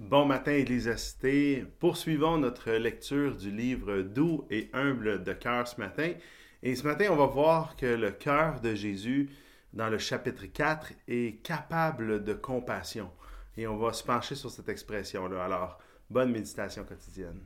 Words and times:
Bon 0.00 0.24
matin, 0.24 0.52
Église 0.52 0.90
Cité. 0.96 1.62
Poursuivons 1.78 2.38
notre 2.38 2.70
lecture 2.70 3.36
du 3.36 3.50
livre 3.50 4.00
Doux 4.00 4.46
et 4.48 4.70
humble 4.72 5.22
de 5.22 5.34
cœur 5.34 5.68
ce 5.68 5.78
matin. 5.78 6.14
Et 6.62 6.74
ce 6.74 6.86
matin, 6.86 7.08
on 7.10 7.16
va 7.16 7.26
voir 7.26 7.76
que 7.76 7.84
le 7.84 8.10
cœur 8.10 8.62
de 8.62 8.74
Jésus, 8.74 9.28
dans 9.74 9.90
le 9.90 9.98
chapitre 9.98 10.46
4, 10.46 10.94
est 11.06 11.42
capable 11.42 12.24
de 12.24 12.32
compassion. 12.32 13.10
Et 13.58 13.66
on 13.66 13.76
va 13.76 13.92
se 13.92 14.02
pencher 14.02 14.36
sur 14.36 14.50
cette 14.50 14.70
expression-là. 14.70 15.44
Alors, 15.44 15.78
bonne 16.08 16.32
méditation 16.32 16.82
quotidienne. 16.84 17.42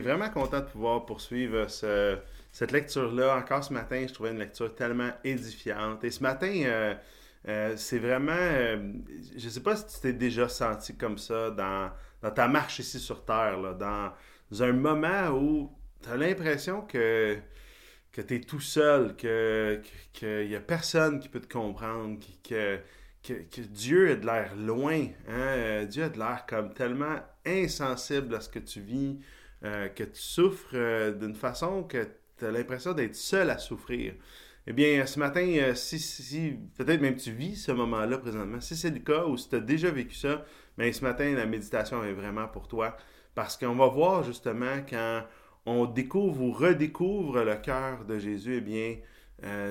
Vraiment 0.00 0.30
content 0.30 0.60
de 0.60 0.66
pouvoir 0.66 1.06
poursuivre 1.06 1.66
cette 2.52 2.72
lecture-là. 2.72 3.36
Encore 3.36 3.64
ce 3.64 3.72
matin, 3.72 4.04
je 4.06 4.12
trouvais 4.12 4.30
une 4.30 4.38
lecture 4.38 4.74
tellement 4.74 5.10
édifiante. 5.24 6.02
Et 6.04 6.10
ce 6.10 6.22
matin, 6.22 6.52
euh, 6.64 6.94
euh, 7.48 7.74
c'est 7.76 7.98
vraiment. 7.98 8.32
Euh, 8.32 8.92
je 9.36 9.44
ne 9.44 9.50
sais 9.50 9.62
pas 9.62 9.76
si 9.76 9.86
tu 9.86 10.00
t'es 10.00 10.12
déjà 10.12 10.48
senti 10.48 10.96
comme 10.96 11.18
ça 11.18 11.50
dans, 11.50 11.90
ta 12.34 12.48
marche 12.48 12.80
ici 12.80 12.98
sur 12.98 13.24
Terre, 13.24 13.76
dans 13.76 14.12
un 14.62 14.72
moment 14.72 15.28
où 15.30 15.72
tu 16.02 16.08
as 16.08 16.16
l'impression 16.16 16.82
que, 16.82 17.36
que 18.12 18.20
tu 18.20 18.36
es 18.36 18.40
tout 18.40 18.60
seul, 18.60 19.14
qu'il 19.16 20.48
n'y 20.48 20.56
a 20.56 20.60
personne 20.60 21.20
qui 21.20 21.28
peut 21.28 21.40
te 21.40 21.52
comprendre, 21.52 22.18
que, 22.42 22.78
que, 23.22 23.60
Dieu 23.60 24.12
a 24.12 24.16
de 24.16 24.26
l'air 24.26 24.56
loin. 24.56 25.06
Hein? 25.28 25.84
Dieu 25.84 26.04
a 26.04 26.08
de 26.08 26.18
l'air 26.18 26.44
comme 26.48 26.72
tellement 26.72 27.16
insensible 27.44 28.34
à 28.34 28.40
ce 28.40 28.48
que 28.48 28.58
tu 28.58 28.80
vis. 28.80 29.18
Euh, 29.64 29.88
que 29.88 30.04
tu 30.04 30.20
souffres 30.20 30.70
euh, 30.74 31.12
d'une 31.12 31.34
façon 31.34 31.82
que 31.82 32.06
tu 32.38 32.46
as 32.46 32.52
l'impression 32.52 32.92
d'être 32.92 33.16
seul 33.16 33.50
à 33.50 33.58
souffrir. 33.58 34.14
Eh 34.68 34.72
bien, 34.72 35.04
ce 35.04 35.18
matin, 35.18 35.40
euh, 35.40 35.74
si, 35.74 36.56
peut-être 36.76 37.00
même 37.00 37.16
tu 37.16 37.32
vis 37.32 37.56
ce 37.56 37.72
moment-là 37.72 38.18
présentement, 38.18 38.60
si 38.60 38.76
c'est 38.76 38.90
le 38.90 39.00
cas 39.00 39.24
ou 39.24 39.36
si 39.36 39.48
tu 39.48 39.56
as 39.56 39.60
déjà 39.60 39.90
vécu 39.90 40.14
ça, 40.14 40.44
bien, 40.76 40.92
ce 40.92 41.02
matin, 41.02 41.34
la 41.34 41.44
méditation 41.44 42.04
est 42.04 42.12
vraiment 42.12 42.46
pour 42.46 42.68
toi. 42.68 42.96
Parce 43.34 43.56
qu'on 43.56 43.74
va 43.74 43.88
voir 43.88 44.22
justement 44.22 44.84
quand 44.88 45.24
on 45.66 45.86
découvre 45.86 46.40
ou 46.40 46.52
redécouvre 46.52 47.42
le 47.42 47.56
cœur 47.56 48.04
de 48.04 48.18
Jésus, 48.18 48.58
eh 48.58 48.60
bien, 48.60 48.96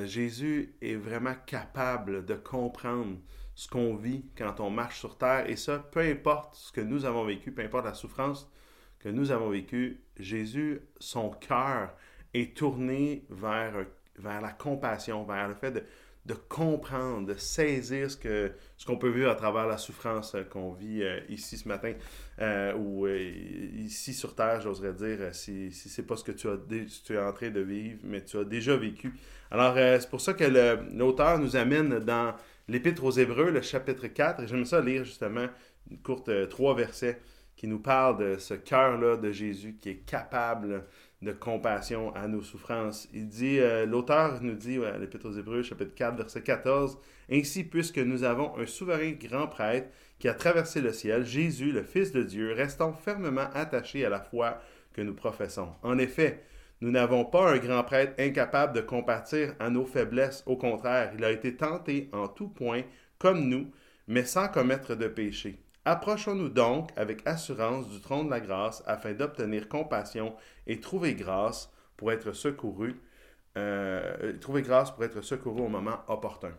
Jésus 0.06 0.76
est 0.82 0.96
vraiment 0.96 1.36
capable 1.46 2.26
de 2.26 2.36
comprendre 2.36 3.18
ce 3.58 3.68
qu'on 3.68 3.96
vit 3.96 4.24
quand 4.38 4.60
on 4.60 4.70
marche 4.70 5.00
sur 5.00 5.18
terre. 5.18 5.50
Et 5.50 5.56
ça, 5.56 5.80
peu 5.80 6.02
importe 6.02 6.54
ce 6.54 6.72
que 6.72 6.80
nous 6.80 7.06
avons 7.06 7.26
vécu, 7.26 7.52
peu 7.52 7.64
importe 7.64 7.86
la 7.86 7.96
souffrance 7.96 8.48
que 9.00 9.10
nous 9.10 9.32
avons 9.32 9.50
vécu, 9.50 10.04
Jésus, 10.20 10.80
son 11.00 11.32
cœur 11.32 11.96
est 12.36 12.56
tourné 12.56 13.26
vers, 13.32 13.74
vers 14.20 14.42
la 14.42 14.52
compassion, 14.52 15.24
vers 15.24 15.48
le 15.48 15.56
fait 15.56 15.72
de, 15.72 15.84
de 16.28 16.36
comprendre, 16.36 17.26
de 17.26 17.34
saisir 17.34 18.12
ce 18.12 18.18
que 18.18 18.52
ce 18.76 18.86
qu'on 18.86 18.98
peut 18.98 19.10
vivre 19.10 19.32
à 19.32 19.36
travers 19.36 19.66
la 19.66 19.80
souffrance 19.80 20.36
euh, 20.36 20.44
qu'on 20.44 20.74
vit 20.74 21.02
euh, 21.02 21.20
ici 21.28 21.58
ce 21.58 21.68
matin 21.68 21.94
euh, 22.40 22.76
ou 22.76 23.08
ici 23.08 24.14
sur 24.14 24.36
terre, 24.36 24.62
j'oserais 24.62 24.94
dire, 24.94 25.34
si, 25.34 25.72
si 25.72 25.90
c'est 25.90 26.06
pas 26.06 26.16
ce 26.16 26.24
que 26.24 26.32
tu, 26.32 26.48
as 26.48 26.58
tu 27.04 27.14
es 27.14 27.20
en 27.20 27.34
train 27.34 27.50
de 27.50 27.62
vivre, 27.62 28.02
mais 28.04 28.24
tu 28.24 28.38
as 28.38 28.44
déjà 28.44 28.78
vécu. 28.78 29.16
Alors, 29.50 29.74
c'est 29.76 30.10
pour 30.10 30.22
ça 30.22 30.36
que 30.36 30.44
l'auteur 30.96 31.40
nous 31.40 31.56
amène 31.56 31.98
dans 32.00 32.36
l'Épître 32.68 33.04
aux 33.04 33.12
Hébreux, 33.12 33.52
le 33.52 33.62
chapitre 33.62 34.08
4, 34.08 34.44
et 34.44 34.48
j'aime 34.48 34.66
ça 34.66 34.82
lire 34.82 35.04
justement 35.04 35.48
une 35.90 36.00
courte 36.00 36.30
trois 36.50 36.76
versets 36.76 37.22
qui 37.56 37.68
nous 37.68 37.80
parle 37.80 38.18
de 38.20 38.38
ce 38.38 38.54
cœur-là 38.54 39.18
de 39.18 39.32
Jésus 39.32 39.78
qui 39.82 39.90
est 39.90 40.06
capable 40.06 40.86
de 41.22 41.32
compassion 41.32 42.14
à 42.14 42.28
nos 42.28 42.44
souffrances. 42.44 43.10
Il 43.14 43.28
dit, 43.28 43.60
euh, 43.60 43.86
l'auteur 43.86 44.42
nous 44.44 44.54
dit 44.54 44.78
l'Épître 45.00 45.26
aux 45.26 45.34
Hébreux, 45.34 45.64
chapitre 45.64 45.96
4, 45.96 46.18
verset 46.18 46.42
14, 46.44 47.00
Ainsi, 47.32 47.64
puisque 47.64 47.98
nous 47.98 48.24
avons 48.24 48.56
un 48.58 48.66
souverain 48.66 49.12
grand 49.12 49.48
prêtre 49.48 49.90
qui 50.20 50.28
a 50.28 50.34
traversé 50.34 50.82
le 50.82 50.94
ciel, 50.94 51.26
Jésus, 51.26 51.72
le 51.72 51.84
Fils 51.84 52.12
de 52.12 52.22
Dieu, 52.22 52.54
restons 52.54 52.94
fermement 52.94 53.50
attachés 53.54 54.06
à 54.06 54.10
la 54.10 54.22
foi 54.22 54.62
que 54.94 55.02
nous 55.02 55.16
professons. 55.16 55.70
En 55.82 55.98
effet, 55.98 56.44
nous 56.82 56.92
n'avons 56.92 57.26
pas 57.26 57.52
un 57.52 57.58
grand 57.58 57.84
prêtre 57.84 58.14
incapable 58.20 58.74
de 58.74 58.82
compatir 58.82 59.56
à 59.60 59.70
nos 59.70 59.86
faiblesses. 59.86 60.44
Au 60.46 60.58
contraire, 60.58 61.12
il 61.18 61.24
a 61.24 61.32
été 61.32 61.56
tenté 61.56 62.10
en 62.14 62.28
tout 62.28 62.50
point, 62.50 62.84
comme 63.18 63.48
nous, 63.50 63.72
mais 64.08 64.24
sans 64.24 64.48
commettre 64.48 64.96
de 64.96 65.08
péché. 65.08 65.60
Approchons-nous 65.86 66.50
donc 66.50 66.92
avec 66.96 67.26
assurance 67.26 67.90
du 67.90 68.00
trône 68.02 68.26
de 68.26 68.32
la 68.32 68.42
grâce 68.42 68.84
afin 68.86 69.14
d'obtenir 69.14 69.70
compassion 69.70 70.36
et 70.68 70.80
trouver 70.80 71.16
grâce 71.16 71.72
pour 71.96 72.12
être 72.12 72.32
secouru, 72.34 73.02
euh, 73.58 74.38
trouver 74.40 74.62
grâce 74.62 74.92
pour 74.92 75.04
être 75.04 75.22
secouru 75.22 75.62
au 75.62 75.70
moment 75.70 76.00
opportun. 76.08 76.52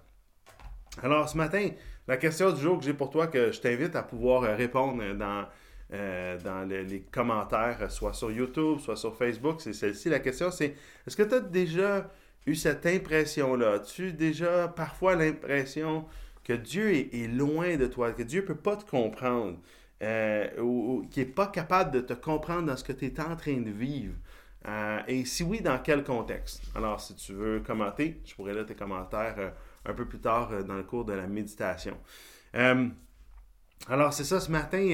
Alors 1.03 1.29
ce 1.29 1.37
matin, 1.37 1.69
la 2.09 2.17
question 2.17 2.51
du 2.51 2.61
jour 2.61 2.79
que 2.79 2.85
j'ai 2.85 2.95
pour 2.95 3.11
toi, 3.11 3.29
que 3.29 3.53
je 3.53 3.61
t'invite 3.61 3.95
à 3.95 4.03
pouvoir 4.03 4.43
répondre 4.57 5.03
dans, 5.15 5.47
euh, 5.95 6.39
dans 6.41 6.69
les, 6.69 7.01
commentaires, 7.11 7.91
soit 7.91 8.13
sur 8.13 8.31
YouTube, 8.31 8.79
soit 8.79 8.97
sur 8.97 9.17
Facebook, 9.17 9.61
c'est 9.61 9.73
celle-ci. 9.73 10.11
La 10.11 10.21
question 10.21 10.51
c'est, 10.51 10.75
est-ce 11.07 11.17
que 11.17 11.23
tu 11.23 11.35
as 11.35 11.41
déjà 11.41 12.11
eu 12.47 12.55
cette 12.55 12.85
impression-là? 12.85 13.75
As-tu 13.75 14.13
déjà 14.13 14.69
parfois 14.69 15.17
l'impression 15.17 16.05
que 16.45 16.53
Dieu 16.53 16.91
est, 16.93 17.27
loin 17.29 17.77
de 17.77 17.87
toi, 17.87 18.13
que 18.13 18.23
Dieu 18.23 18.43
ne 18.43 18.47
peut 18.47 18.55
pas 18.55 18.77
te 18.77 18.85
comprendre, 18.89 19.59
euh, 20.03 20.61
ou, 20.61 21.07
qu'il 21.11 21.25
n'est 21.25 21.31
pas 21.31 21.47
capable 21.47 21.91
de 21.91 22.01
te 22.01 22.13
comprendre 22.13 22.67
dans 22.67 22.77
ce 22.77 22.85
que 22.85 22.93
tu 22.93 23.07
es 23.07 23.21
en 23.21 23.35
train 23.35 23.57
de 23.57 23.71
vivre? 23.71 24.15
Euh, 24.67 25.01
et 25.09 25.25
si 25.25 25.43
oui, 25.43 25.63
dans 25.63 25.79
quel 25.79 26.05
contexte? 26.05 26.63
Alors, 26.75 27.01
si 27.01 27.15
tu 27.15 27.33
veux 27.33 27.61
commenter, 27.61 28.21
je 28.27 28.35
pourrais 28.35 28.53
lire 28.53 28.67
tes 28.67 28.75
commentaires 28.75 29.55
un 29.87 29.95
peu 29.95 30.05
plus 30.05 30.21
tard 30.21 30.51
dans 30.65 30.75
le 30.75 30.83
cours 30.83 31.07
de 31.07 31.15
la 31.15 31.27
méditation. 31.27 31.97
Alors, 33.89 34.13
c'est 34.13 34.25
ça, 34.25 34.39
ce 34.39 34.51
matin, 34.51 34.85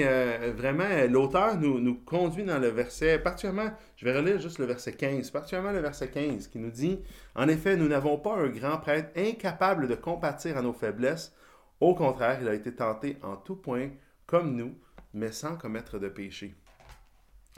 vraiment, 0.56 0.84
l'auteur 1.10 1.56
nous, 1.58 1.94
conduit 2.04 2.44
dans 2.44 2.60
le 2.60 2.68
verset, 2.68 3.18
particulièrement, 3.18 3.72
je 3.96 4.04
vais 4.04 4.16
relire 4.16 4.38
juste 4.38 4.58
le 4.58 4.66
verset 4.66 4.92
15, 4.92 5.30
particulièrement 5.30 5.72
le 5.72 5.80
verset 5.80 6.08
15, 6.08 6.46
qui 6.46 6.58
nous 6.60 6.70
dit, 6.70 7.00
En 7.34 7.48
effet, 7.48 7.76
nous 7.76 7.88
n'avons 7.88 8.18
pas 8.18 8.36
un 8.36 8.48
grand 8.48 8.76
prêtre 8.76 9.08
incapable 9.16 9.88
de 9.88 9.96
compatir 9.96 10.56
à 10.56 10.62
nos 10.62 10.72
faiblesses, 10.72 11.34
au 11.80 11.94
contraire, 11.94 12.38
il 12.40 12.48
a 12.48 12.54
été 12.54 12.72
tenté 12.72 13.16
en 13.22 13.36
tout 13.36 13.56
point 13.56 13.90
comme 14.26 14.56
nous, 14.56 14.74
mais 15.12 15.32
sans 15.32 15.56
commettre 15.56 15.98
de 15.98 16.08
péché. 16.08 16.54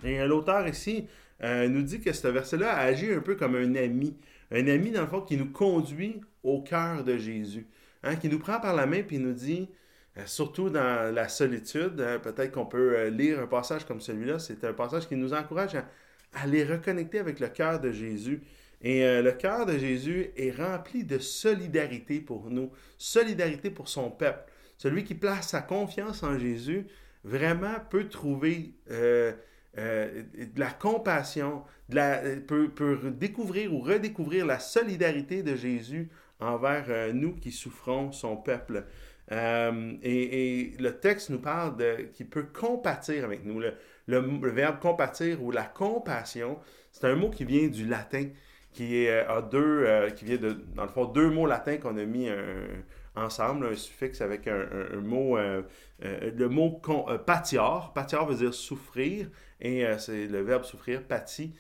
Et 0.05 0.25
l'auteur 0.27 0.67
ici 0.67 1.07
euh, 1.43 1.69
nous 1.69 1.83
dit 1.83 2.01
que 2.01 2.13
ce 2.13 2.29
verset-là 2.29 2.77
agit 2.77 3.13
un 3.13 3.21
peu 3.21 3.37
comme 3.37 3.55
un 3.55 3.75
ami. 3.77 4.17
Un 4.51 4.67
ami, 4.67 4.91
dans 4.91 5.03
le 5.03 5.07
fond, 5.07 5.21
qui 5.21 5.37
nous 5.37 5.51
conduit 5.51 6.21
au 6.43 6.63
cœur 6.63 7.05
de 7.05 7.17
Jésus. 7.17 7.67
Hein, 8.03 8.17
qui 8.17 8.29
nous 8.29 8.39
prend 8.39 8.61
par 8.61 8.75
la 8.75 8.87
main 8.87 9.03
et 9.09 9.19
nous 9.19 9.33
dit, 9.33 9.69
euh, 9.69 9.75
surtout 10.25 10.71
dans 10.71 11.15
la 11.15 11.29
solitude, 11.29 12.01
hein, 12.01 12.19
peut-être 12.23 12.53
qu'on 12.53 12.65
peut 12.67 12.97
euh, 12.97 13.11
lire 13.11 13.41
un 13.41 13.47
passage 13.47 13.85
comme 13.85 14.01
celui-là, 14.01 14.39
c'est 14.39 14.65
un 14.65 14.73
passage 14.73 15.07
qui 15.09 15.17
nous 15.17 15.35
encourage 15.35 15.75
à, 15.75 16.47
les 16.47 16.65
reconnecter 16.65 17.19
avec 17.19 17.39
le 17.41 17.49
cœur 17.49 17.81
de 17.81 17.93
Jésus. 17.93 18.43
Et 18.83 19.05
euh, 19.05 19.23
le 19.23 19.33
cœur 19.33 19.67
de 19.67 19.79
Jésus 19.79 20.31
est 20.37 20.51
rempli 20.51 21.05
de 21.05 21.19
solidarité 21.19 22.21
pour 22.21 22.51
nous, 22.51 22.71
solidarité 22.99 23.71
pour 23.71 23.89
son 23.89 24.11
peuple. 24.11 24.51
Celui 24.79 25.05
qui 25.05 25.15
place 25.15 25.49
sa 25.49 25.63
confiance 25.63 26.23
en 26.23 26.39
Jésus 26.39 26.87
vraiment 27.25 27.75
peut 27.91 28.09
trouver 28.09 28.75
euh, 28.91 29.33
euh, 29.79 30.23
de 30.35 30.61
la 30.61 30.71
compassion, 30.71 31.63
peut, 31.91 32.71
découvrir 33.13 33.73
ou 33.75 33.81
redécouvrir 33.81 34.47
la 34.47 34.59
solidarité 34.59 35.43
de 35.43 35.57
Jésus 35.57 36.09
envers 36.39 37.15
nous 37.15 37.35
qui 37.35 37.51
souffrons, 37.51 38.13
son 38.13 38.37
peuple. 38.37 38.85
Et, 39.31 39.37
et, 40.03 40.77
le 40.79 40.91
texte 41.01 41.31
nous 41.31 41.41
parle 41.41 41.77
de 41.77 42.09
qu'il 42.13 42.29
peut 42.29 42.45
compatir 42.45 43.25
avec 43.25 43.45
nous. 43.45 43.61
Le, 43.61 44.51
verbe 44.51 44.79
compatir 44.79 45.43
ou 45.43 45.51
la 45.51 45.65
compassion, 45.65 46.59
c'est 46.93 47.07
un 47.07 47.17
mot 47.17 47.31
qui 47.31 47.45
vient 47.45 47.67
du 47.67 47.87
latin, 47.87 48.29
qui 48.73 48.99
est, 48.99 49.11
a 49.11 49.43
deux, 49.43 49.87
qui 50.15 50.25
vient 50.25 50.37
de, 50.37 50.53
dans 50.75 50.85
le 50.85 50.89
fond, 50.89 51.07
deux 51.07 51.29
mots 51.29 51.47
latins 51.47 51.79
qu'on 51.79 51.97
a 51.97 52.05
mis 52.05 52.29
ensemble, 53.17 53.67
un 53.67 53.75
suffixe 53.75 54.21
avec 54.21 54.47
un, 54.47 54.67
mot, 55.03 55.37
euh, 55.37 55.63
euh, 56.05 56.31
le 56.35 56.49
mot 56.49 56.81
euh, 57.09 57.19
patior. 57.19 57.93
Patior 57.95 58.27
veut 58.27 58.37
dire 58.37 58.55
souffrir, 58.55 59.29
et 59.61 59.85
c'est 59.99 60.27
le 60.27 60.43
verbe 60.43 60.65
souffrir, 60.65 61.03
pati. 61.03 61.55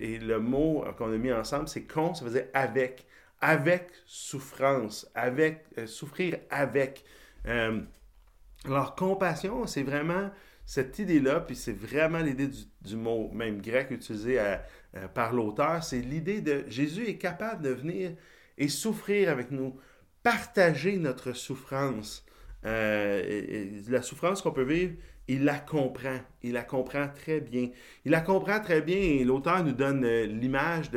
et 0.00 0.18
le 0.18 0.38
mot 0.38 0.84
qu'on 0.96 1.12
a 1.12 1.16
mis 1.16 1.32
ensemble, 1.32 1.68
c'est 1.68 1.84
con, 1.84 2.14
ça 2.14 2.24
veut 2.24 2.30
dire 2.30 2.46
avec, 2.54 3.06
avec 3.40 3.88
souffrance, 4.04 5.10
avec, 5.14 5.64
souffrir 5.86 6.38
avec. 6.50 7.04
alors, 7.44 8.94
compassion, 8.96 9.66
c'est 9.66 9.82
vraiment 9.82 10.30
cette 10.66 10.98
idée-là, 10.98 11.40
puis 11.40 11.56
c'est 11.56 11.72
vraiment 11.72 12.18
l'idée 12.18 12.48
du, 12.82 12.96
mot 12.96 13.30
même 13.32 13.62
grec 13.62 13.90
utilisé 13.90 14.38
par 15.14 15.32
l'auteur, 15.32 15.82
c'est 15.82 16.00
l'idée 16.00 16.40
de 16.40 16.64
Jésus 16.68 17.06
est 17.08 17.16
capable 17.16 17.62
de 17.62 17.70
venir 17.70 18.12
et 18.58 18.68
souffrir 18.68 19.30
avec 19.30 19.50
nous 19.50 19.78
partager 20.22 20.96
notre 20.96 21.32
souffrance. 21.32 22.26
Euh, 22.66 23.80
la 23.88 24.02
souffrance 24.02 24.42
qu'on 24.42 24.50
peut 24.50 24.64
vivre, 24.64 24.94
il 25.28 25.44
la 25.44 25.58
comprend. 25.58 26.18
Il 26.42 26.52
la 26.52 26.64
comprend 26.64 27.08
très 27.08 27.40
bien. 27.40 27.70
Il 28.04 28.10
la 28.10 28.20
comprend 28.20 28.60
très 28.60 28.80
bien 28.80 28.98
et 28.98 29.24
l'auteur 29.24 29.64
nous 29.64 29.72
donne 29.72 30.04
euh, 30.04 30.26
l'image 30.26 30.90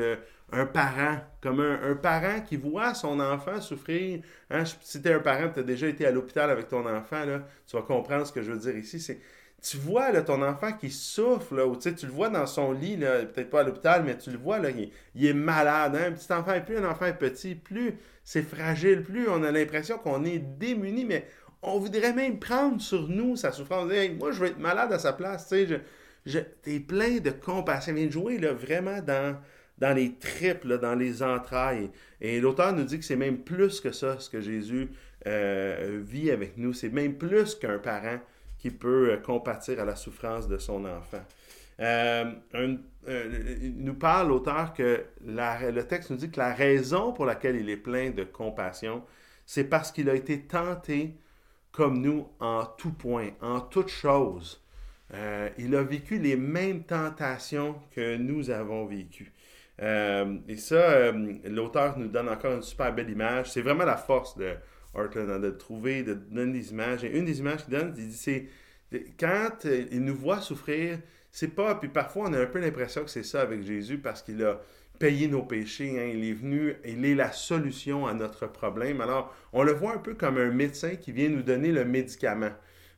d'un 0.51 0.65
parent, 0.65 1.18
comme 1.42 1.59
un, 1.59 1.95
parent 1.95 2.42
qui 2.42 2.57
voit 2.57 2.94
son 2.94 3.19
enfant 3.19 3.62
souffrir. 3.62 4.21
Hein, 4.50 4.63
si 4.81 5.01
tu 5.01 5.07
es 5.07 5.13
un 5.13 5.19
parent, 5.19 5.50
tu 5.53 5.59
as 5.59 5.63
déjà 5.63 5.88
été 5.88 6.06
à 6.06 6.12
l'hôpital 6.12 6.50
avec 6.50 6.68
ton 6.68 6.86
enfant, 6.88 7.25
là, 7.25 7.42
tu 7.68 7.75
vas 7.75 7.83
comprendre 7.83 8.27
ce 8.27 8.31
que 8.31 8.42
je 8.42 8.51
veux 8.51 8.59
dire 8.59 8.77
ici. 8.77 9.00
C'est, 9.00 9.19
tu 9.62 9.77
vois 9.77 10.12
là, 10.12 10.24
ton 10.24 10.42
enfant 10.42 10.74
qui 10.74 10.89
souffre, 10.89 11.56
là, 11.56 11.63
tu 11.80 12.06
le 12.06 12.12
vois 12.12 12.30
dans 12.30 12.48
son 12.48 12.71
lit, 12.71 12.98
peut-être 12.98 13.50
pas 13.50 13.62
à 13.62 13.63
l'hôpital, 13.63 14.03
mais 14.03 14.18
tu 14.18 14.31
le 14.31 14.38
vois, 14.38 14.59
là, 14.59 14.69
il, 14.71 15.25
est 15.25 15.33
malade. 15.33 15.95
Hein? 15.95 16.07
Un 16.07 16.12
petit 16.12 16.33
enfant, 16.33 16.59
plus 16.65 16.77
un 16.77 16.89
enfant 16.89 17.06
est 17.06 17.18
petit, 17.18 17.56
plus 17.56 17.94
c'est 18.24 18.44
fragile, 18.44 19.04
plus 19.04 19.30
on 19.30 19.44
a 19.44 19.51
l'impression 19.51 19.97
qu'on 19.97 20.25
est 20.25 20.39
démuni, 20.39 21.06
mais 21.06 21.27
on 21.62 21.80
voudrait 21.80 22.13
même 22.13 22.39
prendre 22.39 22.81
sur 22.81 23.07
nous 23.07 23.36
sa 23.36 23.51
souffrance. 23.51 23.92
moi, 24.19 24.31
je 24.31 24.39
veux 24.39 24.47
être 24.47 24.59
malade 24.59 24.92
à 24.92 25.00
sa 25.00 25.13
place. 25.13 25.47
Tu 25.47 25.80
es 26.65 26.80
plein 26.80 27.19
de 27.19 27.30
compassion. 27.30 27.94
Viens 27.94 28.07
de 28.07 28.12
jouer 28.12 28.39
là, 28.39 28.54
vraiment 28.54 29.00
dans, 29.01 29.38
dans 29.81 29.94
les 29.94 30.13
tripes, 30.13 30.66
dans 30.68 30.95
les 30.95 31.24
entrailles. 31.24 31.89
Et 32.22 32.39
l'auteur 32.39 32.72
nous 32.72 32.83
dit 32.83 33.00
que 33.00 33.04
c'est 33.04 33.16
même 33.16 33.39
plus 33.39 33.81
que 33.81 33.92
ça, 33.92 34.19
ce 34.19 34.30
que 34.30 34.39
Jésus 34.39 34.89
euh, 35.28 36.00
vit 36.04 36.30
avec 36.30 36.56
nous. 36.57 36.72
C'est 36.72 36.89
même 36.89 37.16
plus 37.18 37.56
qu'un 37.56 37.80
parent 37.80 38.19
qui 38.60 38.69
peut 38.69 39.12
euh, 39.12 39.18
compatir 39.18 39.80
à 39.80 39.86
la 39.86 39.95
souffrance 39.95 40.48
de 40.48 40.60
son 40.60 40.86
enfant. 40.86 41.24
Euh, 41.80 42.31
euh, 42.54 42.78
nous 43.75 43.95
parle, 43.95 44.28
l'auteur, 44.28 44.72
que 44.75 45.04
le 45.25 45.81
texte 45.81 46.12
nous 46.12 46.18
dit 46.18 46.30
que 46.30 46.39
la 46.39 46.54
raison 46.54 47.12
pour 47.12 47.25
laquelle 47.25 47.56
il 47.56 47.68
est 47.72 47.78
plein 47.78 48.12
de 48.12 48.24
compassion, 48.24 49.04
c'est 49.48 49.63
parce 49.63 49.92
qu'il 49.92 50.07
a 50.12 50.13
été 50.13 50.44
tenté 50.44 51.16
comme 51.72 52.01
nous 52.01 52.28
en 52.39 52.66
tout 52.66 52.92
point, 52.92 53.30
en 53.42 53.62
toute 53.62 53.89
chose. 53.89 54.62
il 55.57 55.75
a 55.75 55.81
vécu 55.81 56.19
les 56.19 56.36
mêmes 56.36 56.83
tentations 56.83 57.75
que 57.95 58.18
nous 58.18 58.51
avons 58.51 58.86
vécues. 58.86 59.31
Et 59.81 60.57
ça, 60.57 61.12
l'auteur 61.45 61.98
nous 61.98 62.07
donne 62.07 62.30
encore 62.30 62.54
une 62.54 62.62
super 62.62 62.94
belle 62.94 63.10
image. 63.10 63.51
C'est 63.51 63.62
vraiment 63.62 63.86
la 63.86 63.98
force 63.98 64.38
de, 64.38 64.54
de 64.95 65.50
trouver, 65.50 66.04
de 66.04 66.13
donner 66.13 66.54
des 66.60 66.72
images. 66.72 67.04
Et 67.04 67.18
une 67.18 67.25
des 67.25 67.39
images 67.39 67.66
qu'il 67.66 67.74
donne, 67.74 67.94
il 67.98 68.07
dit 68.07 68.13
c'est 68.13 68.48
quand 69.19 69.66
euh, 69.66 69.86
il 69.92 70.04
nous 70.04 70.16
voit 70.16 70.42
souffrir, 70.42 71.00
c'est 71.31 71.56
pas. 71.56 71.75
Puis 71.75 71.89
parfois, 71.89 72.30
on 72.30 72.33
a 72.33 72.39
un 72.39 72.45
peu 72.45 72.60
l'impression 72.60 73.04
que 73.04 73.10
c'est 73.10 73.24
ça 73.24 73.42
avec 73.42 73.63
Jésus 73.63 73.98
parce 73.98 74.22
qu'il 74.22 74.44
a 74.44 74.62
payé 75.00 75.28
nos 75.28 75.44
péchés. 75.44 76.00
Hein. 76.00 76.12
il 76.13 76.24
est 76.25 76.33
venu, 76.33 76.75
il 76.86 77.06
est 77.06 77.16
la 77.16 77.31
solution 77.31 78.06
à 78.06 78.13
notre 78.13 78.48
problème. 78.48 79.01
Alors, 79.01 79.33
on 79.54 79.63
le 79.63 79.72
voit 79.72 79.95
un 79.95 80.00
peu 80.00 80.13
comme 80.13 80.38
un 80.38 80.51
médecin 80.51 80.95
qui 80.95 81.12
vient 81.12 81.30
nous 81.30 81.42
donner 81.42 81.72
le 81.72 81.86
médicament. 81.86 82.51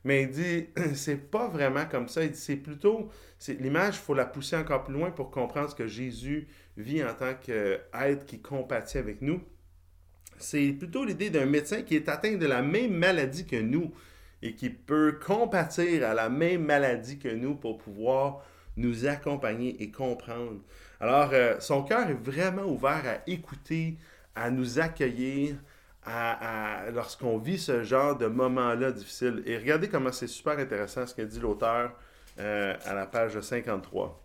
Mais 0.04 0.22
il 0.22 0.30
dit, 0.30 0.66
c'est 0.94 1.30
pas 1.30 1.48
vraiment 1.48 1.86
comme 1.86 2.08
ça. 2.08 2.24
Il 2.24 2.32
dit, 2.32 2.38
c'est 2.38 2.56
plutôt, 2.56 3.10
l'image, 3.48 3.96
il 3.96 4.00
faut 4.00 4.14
la 4.14 4.26
pousser 4.26 4.56
encore 4.56 4.84
plus 4.84 4.94
loin 4.94 5.10
pour 5.10 5.30
comprendre 5.30 5.70
ce 5.70 5.74
que 5.74 5.86
Jésus 5.86 6.48
vit 6.76 7.04
en 7.04 7.14
tant 7.14 7.34
qu'être 7.34 8.26
qui 8.26 8.40
compatit 8.40 8.98
avec 8.98 9.22
nous 9.22 9.40
c'est 10.38 10.72
plutôt 10.72 11.04
l'idée 11.04 11.30
d'un 11.30 11.46
médecin 11.46 11.82
qui 11.82 11.96
est 11.96 12.08
atteint 12.08 12.36
de 12.36 12.46
la 12.46 12.62
même 12.62 12.92
maladie 12.94 13.46
que 13.46 13.56
nous 13.56 13.92
et 14.42 14.54
qui 14.54 14.70
peut 14.70 15.18
compatir 15.24 16.06
à 16.06 16.14
la 16.14 16.28
même 16.28 16.64
maladie 16.64 17.18
que 17.18 17.28
nous 17.28 17.54
pour 17.54 17.78
pouvoir 17.78 18.42
nous 18.76 19.06
accompagner 19.06 19.82
et 19.82 19.90
comprendre. 19.90 20.60
Alors, 21.00 21.30
euh, 21.32 21.58
son 21.60 21.82
cœur 21.82 22.08
est 22.10 22.14
vraiment 22.14 22.64
ouvert 22.64 23.02
à 23.06 23.28
écouter, 23.30 23.96
à 24.34 24.50
nous 24.50 24.80
accueillir, 24.80 25.56
lorsqu'on 26.92 27.38
vit 27.38 27.58
ce 27.58 27.82
genre 27.82 28.18
de 28.18 28.26
moments-là 28.26 28.92
difficiles. 28.92 29.42
Et 29.46 29.56
regardez 29.56 29.88
comment 29.88 30.12
c'est 30.12 30.26
super 30.26 30.58
intéressant 30.58 31.06
ce 31.06 31.14
que 31.14 31.22
dit 31.22 31.40
l'auteur 31.40 31.92
euh, 32.38 32.74
à 32.84 32.94
la 32.94 33.06
page 33.06 33.38
53. 33.40 34.24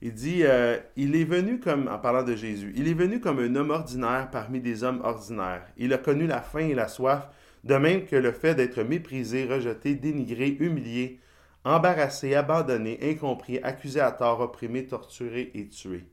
Il 0.00 0.14
dit, 0.14 0.42
euh, 0.44 0.78
il 0.96 1.16
est 1.16 1.24
venu 1.24 1.58
comme, 1.58 1.88
en 1.88 1.98
parlant 1.98 2.22
de 2.22 2.36
Jésus, 2.36 2.72
il 2.76 2.86
est 2.86 2.94
venu 2.94 3.20
comme 3.20 3.40
un 3.40 3.56
homme 3.56 3.70
ordinaire 3.70 4.28
parmi 4.30 4.60
des 4.60 4.84
hommes 4.84 5.00
ordinaires. 5.02 5.66
Il 5.76 5.92
a 5.92 5.98
connu 5.98 6.26
la 6.26 6.40
faim 6.40 6.68
et 6.68 6.74
la 6.74 6.86
soif, 6.86 7.28
de 7.64 7.74
même 7.74 8.04
que 8.04 8.14
le 8.14 8.30
fait 8.30 8.54
d'être 8.54 8.80
méprisé, 8.82 9.44
rejeté, 9.44 9.96
dénigré, 9.96 10.56
humilié, 10.60 11.18
embarrassé, 11.64 12.36
abandonné, 12.36 12.98
incompris, 13.02 13.58
accusé 13.62 14.00
à 14.00 14.12
tort, 14.12 14.40
opprimé, 14.40 14.86
torturé 14.86 15.50
et 15.54 15.66
tué. 15.68 16.04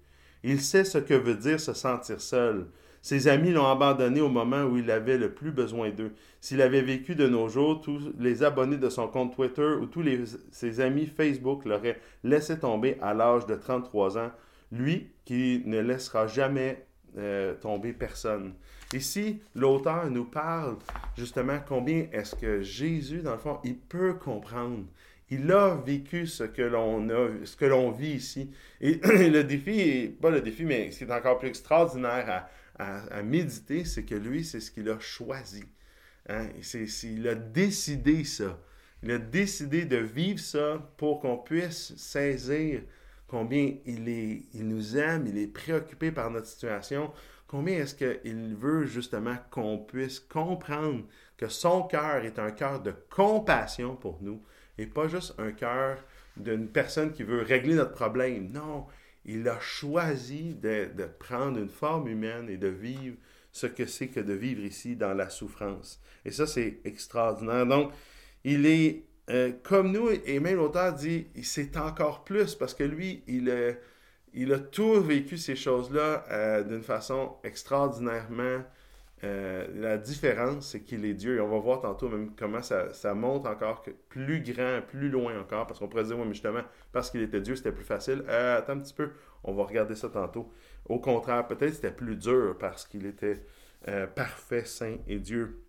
Il 0.44 0.62
sait 0.62 0.84
ce 0.84 0.98
que 0.98 1.14
veut 1.14 1.36
dire 1.36 1.60
se 1.60 1.74
sentir 1.74 2.20
seul, 2.22 2.68
ses 3.06 3.28
amis 3.28 3.52
l'ont 3.52 3.68
abandonné 3.68 4.20
au 4.20 4.30
moment 4.30 4.64
où 4.64 4.78
il 4.78 4.90
avait 4.90 5.20
le 5.20 5.32
plus 5.32 5.52
besoin 5.52 5.92
d'eux. 5.92 6.16
S'il 6.42 6.60
avait 6.60 6.82
vécu 6.82 7.14
de 7.14 7.28
nos 7.28 7.48
jours, 7.48 7.80
tous 7.80 8.12
les 8.18 8.42
abonnés 8.42 8.78
de 8.78 8.90
son 8.90 9.08
compte 9.08 9.36
Twitter 9.36 9.76
ou 9.80 9.86
tous 9.86 10.04
ses 10.50 10.80
amis 10.80 11.06
Facebook 11.06 11.66
l'auraient 11.66 12.00
laissé 12.24 12.58
tomber 12.58 12.98
à 13.04 13.14
l'âge 13.14 13.46
de 13.46 13.54
33 13.54 14.18
ans, 14.18 14.32
lui 14.72 15.12
qui 15.24 15.62
ne 15.68 15.82
laissera 15.82 16.26
jamais 16.26 16.84
euh, 17.20 17.54
tomber 17.54 17.94
personne. 17.94 18.56
Ici, 18.92 19.40
l'auteur 19.54 20.10
nous 20.10 20.26
parle 20.26 20.78
justement 21.16 21.60
combien 21.68 22.08
est-ce 22.12 22.36
que 22.36 22.64
Jésus, 22.64 23.20
dans 23.20 23.34
le 23.34 23.38
fond, 23.38 23.60
il 23.64 23.78
peut 23.78 24.16
comprendre. 24.16 24.84
Il 25.30 25.52
a 25.52 25.76
vécu 25.76 26.26
ce 26.26 26.44
que 26.44 26.64
l'on 26.64 27.08
a, 27.10 27.28
ce 27.44 27.56
que 27.56 27.66
l'on 27.66 27.92
vit 27.92 28.14
ici. 28.14 28.50
Et 28.82 28.96
le 29.04 29.44
défi, 29.44 30.08
pas 30.20 30.32
le 30.32 30.42
défi, 30.42 30.66
mais 30.66 30.90
ce 30.90 30.98
qui 30.98 31.04
est 31.04 31.14
encore 31.14 31.38
plus 31.38 31.50
extraordinaire 31.50 32.26
à, 32.30 32.50
à, 32.78 33.24
méditer, 33.24 33.86
c'est 33.86 34.04
que 34.04 34.16
lui, 34.16 34.44
c'est 34.44 34.60
ce 34.60 34.72
qu'il 34.72 34.90
a 34.90 35.00
choisi. 35.00 35.64
Hein? 36.28 36.50
il 37.04 37.28
a 37.28 37.36
décidé 37.36 38.24
ça. 38.24 38.60
Il 39.04 39.12
a 39.12 39.20
décidé 39.20 39.86
de 39.86 39.98
vivre 39.98 40.40
ça 40.40 40.92
pour 40.98 41.20
qu'on 41.20 41.38
puisse 41.38 41.96
saisir 41.96 42.82
combien 43.28 43.76
il, 43.86 44.10
est, 44.10 44.44
il 44.54 44.68
nous 44.68 44.98
aime, 44.98 45.28
il 45.28 45.38
est 45.38 45.48
préoccupé 45.48 46.12
par 46.12 46.32
notre 46.32 46.48
situation, 46.48 47.12
combien 47.48 47.76
est-ce 47.76 47.96
qu'il 47.96 48.56
veut 48.56 48.86
justement 48.86 49.36
qu'on 49.52 49.78
puisse 49.78 50.20
comprendre 50.20 51.06
que 51.38 51.48
son 51.48 51.84
cœur 51.84 52.24
est 52.26 52.40
un 52.40 52.52
cœur 52.52 52.82
de 52.82 52.94
compassion 53.10 53.96
pour 53.96 54.20
nous 54.22 54.42
et 54.78 54.88
pas 54.88 55.08
juste 55.08 55.36
un 55.38 55.52
cœur 55.52 55.98
d'une 56.38 56.68
personne 56.68 57.12
qui 57.12 57.24
veut 57.24 57.42
régler 57.42 57.76
notre 57.76 57.94
problème. 57.94 58.52
Non, 58.52 58.86
il 59.26 59.48
a 59.50 59.60
choisi 59.60 60.56
de, 60.56 60.88
prendre 61.20 61.60
une 61.60 61.70
forme 61.70 62.08
humaine 62.08 62.50
et 62.50 62.58
de 62.58 62.68
vivre 62.68 63.18
ce 63.52 63.68
que 63.68 63.86
c'est 63.86 64.10
que 64.10 64.20
de 64.20 64.34
vivre 64.34 64.62
ici 64.62 64.96
dans 64.96 65.14
la 65.14 65.30
souffrance. 65.30 66.02
Et 66.24 66.32
ça, 66.32 66.46
c'est 66.46 66.80
extraordinaire. 66.84 67.66
Donc, 67.66 67.92
il 68.44 68.66
est 68.66 69.04
euh, 69.30 69.52
comme 69.64 69.92
nous, 69.92 70.10
et 70.10 70.40
même 70.40 70.58
l'auteur 70.58 70.94
dit, 70.94 71.28
c'est 71.42 71.78
encore 71.78 72.24
plus 72.24 72.54
parce 72.56 72.76
que 72.76 72.84
lui, 72.84 73.24
il, 73.28 73.50
a, 73.50 73.72
il 74.34 74.54
a 74.54 74.60
tout 74.60 75.02
vécu 75.02 75.38
ces 75.38 75.56
choses-là 75.56 76.26
euh, 76.30 76.64
d'une 76.64 76.84
façon 76.84 77.36
extraordinairement 77.44 78.64
euh, 79.24 79.68
la 79.74 79.98
différence, 79.98 80.68
c'est 80.68 80.84
qu'il 80.84 81.06
est 81.06 81.14
Dieu. 81.14 81.38
Et 81.38 81.40
on 81.40 81.48
va 81.48 81.60
voir 81.60 81.82
tantôt 81.82 82.10
même 82.10 82.36
comment 82.36 82.62
ça, 82.62 83.14
monte 83.14 83.46
encore 83.48 83.84
plus 84.10 84.42
grand, 84.42 84.82
plus 84.88 85.10
loin 85.10 85.40
encore. 85.40 85.68
Parce 85.68 85.80
qu'on 85.80 85.88
pourrait 85.88 86.04
dire, 86.04 86.18
oui, 86.18 86.26
mais 86.28 86.34
justement, 86.34 86.64
parce 86.92 87.10
qu'il 87.10 87.22
était 87.22 87.42
Dieu, 87.42 87.56
c'était 87.56 87.72
plus 87.72 87.86
facile. 87.86 88.24
Euh, 88.28 88.58
attends 88.58 88.74
un 88.74 88.80
petit 88.80 88.94
peu, 88.94 89.12
on 89.44 89.54
va 89.54 89.64
regarder 89.64 89.96
ça 89.96 90.10
tantôt. 90.10 90.52
Au 90.88 91.00
contraire, 91.00 91.48
peut-être 91.48 91.74
c'était 91.74 91.92
plus 91.92 92.16
dur 92.16 92.56
parce 92.60 92.86
qu'il 92.86 93.06
était 93.06 93.44
euh, 93.88 94.06
parfait, 94.08 94.66
saint 94.66 94.98
et 95.08 95.20
Dieu. 95.20 95.62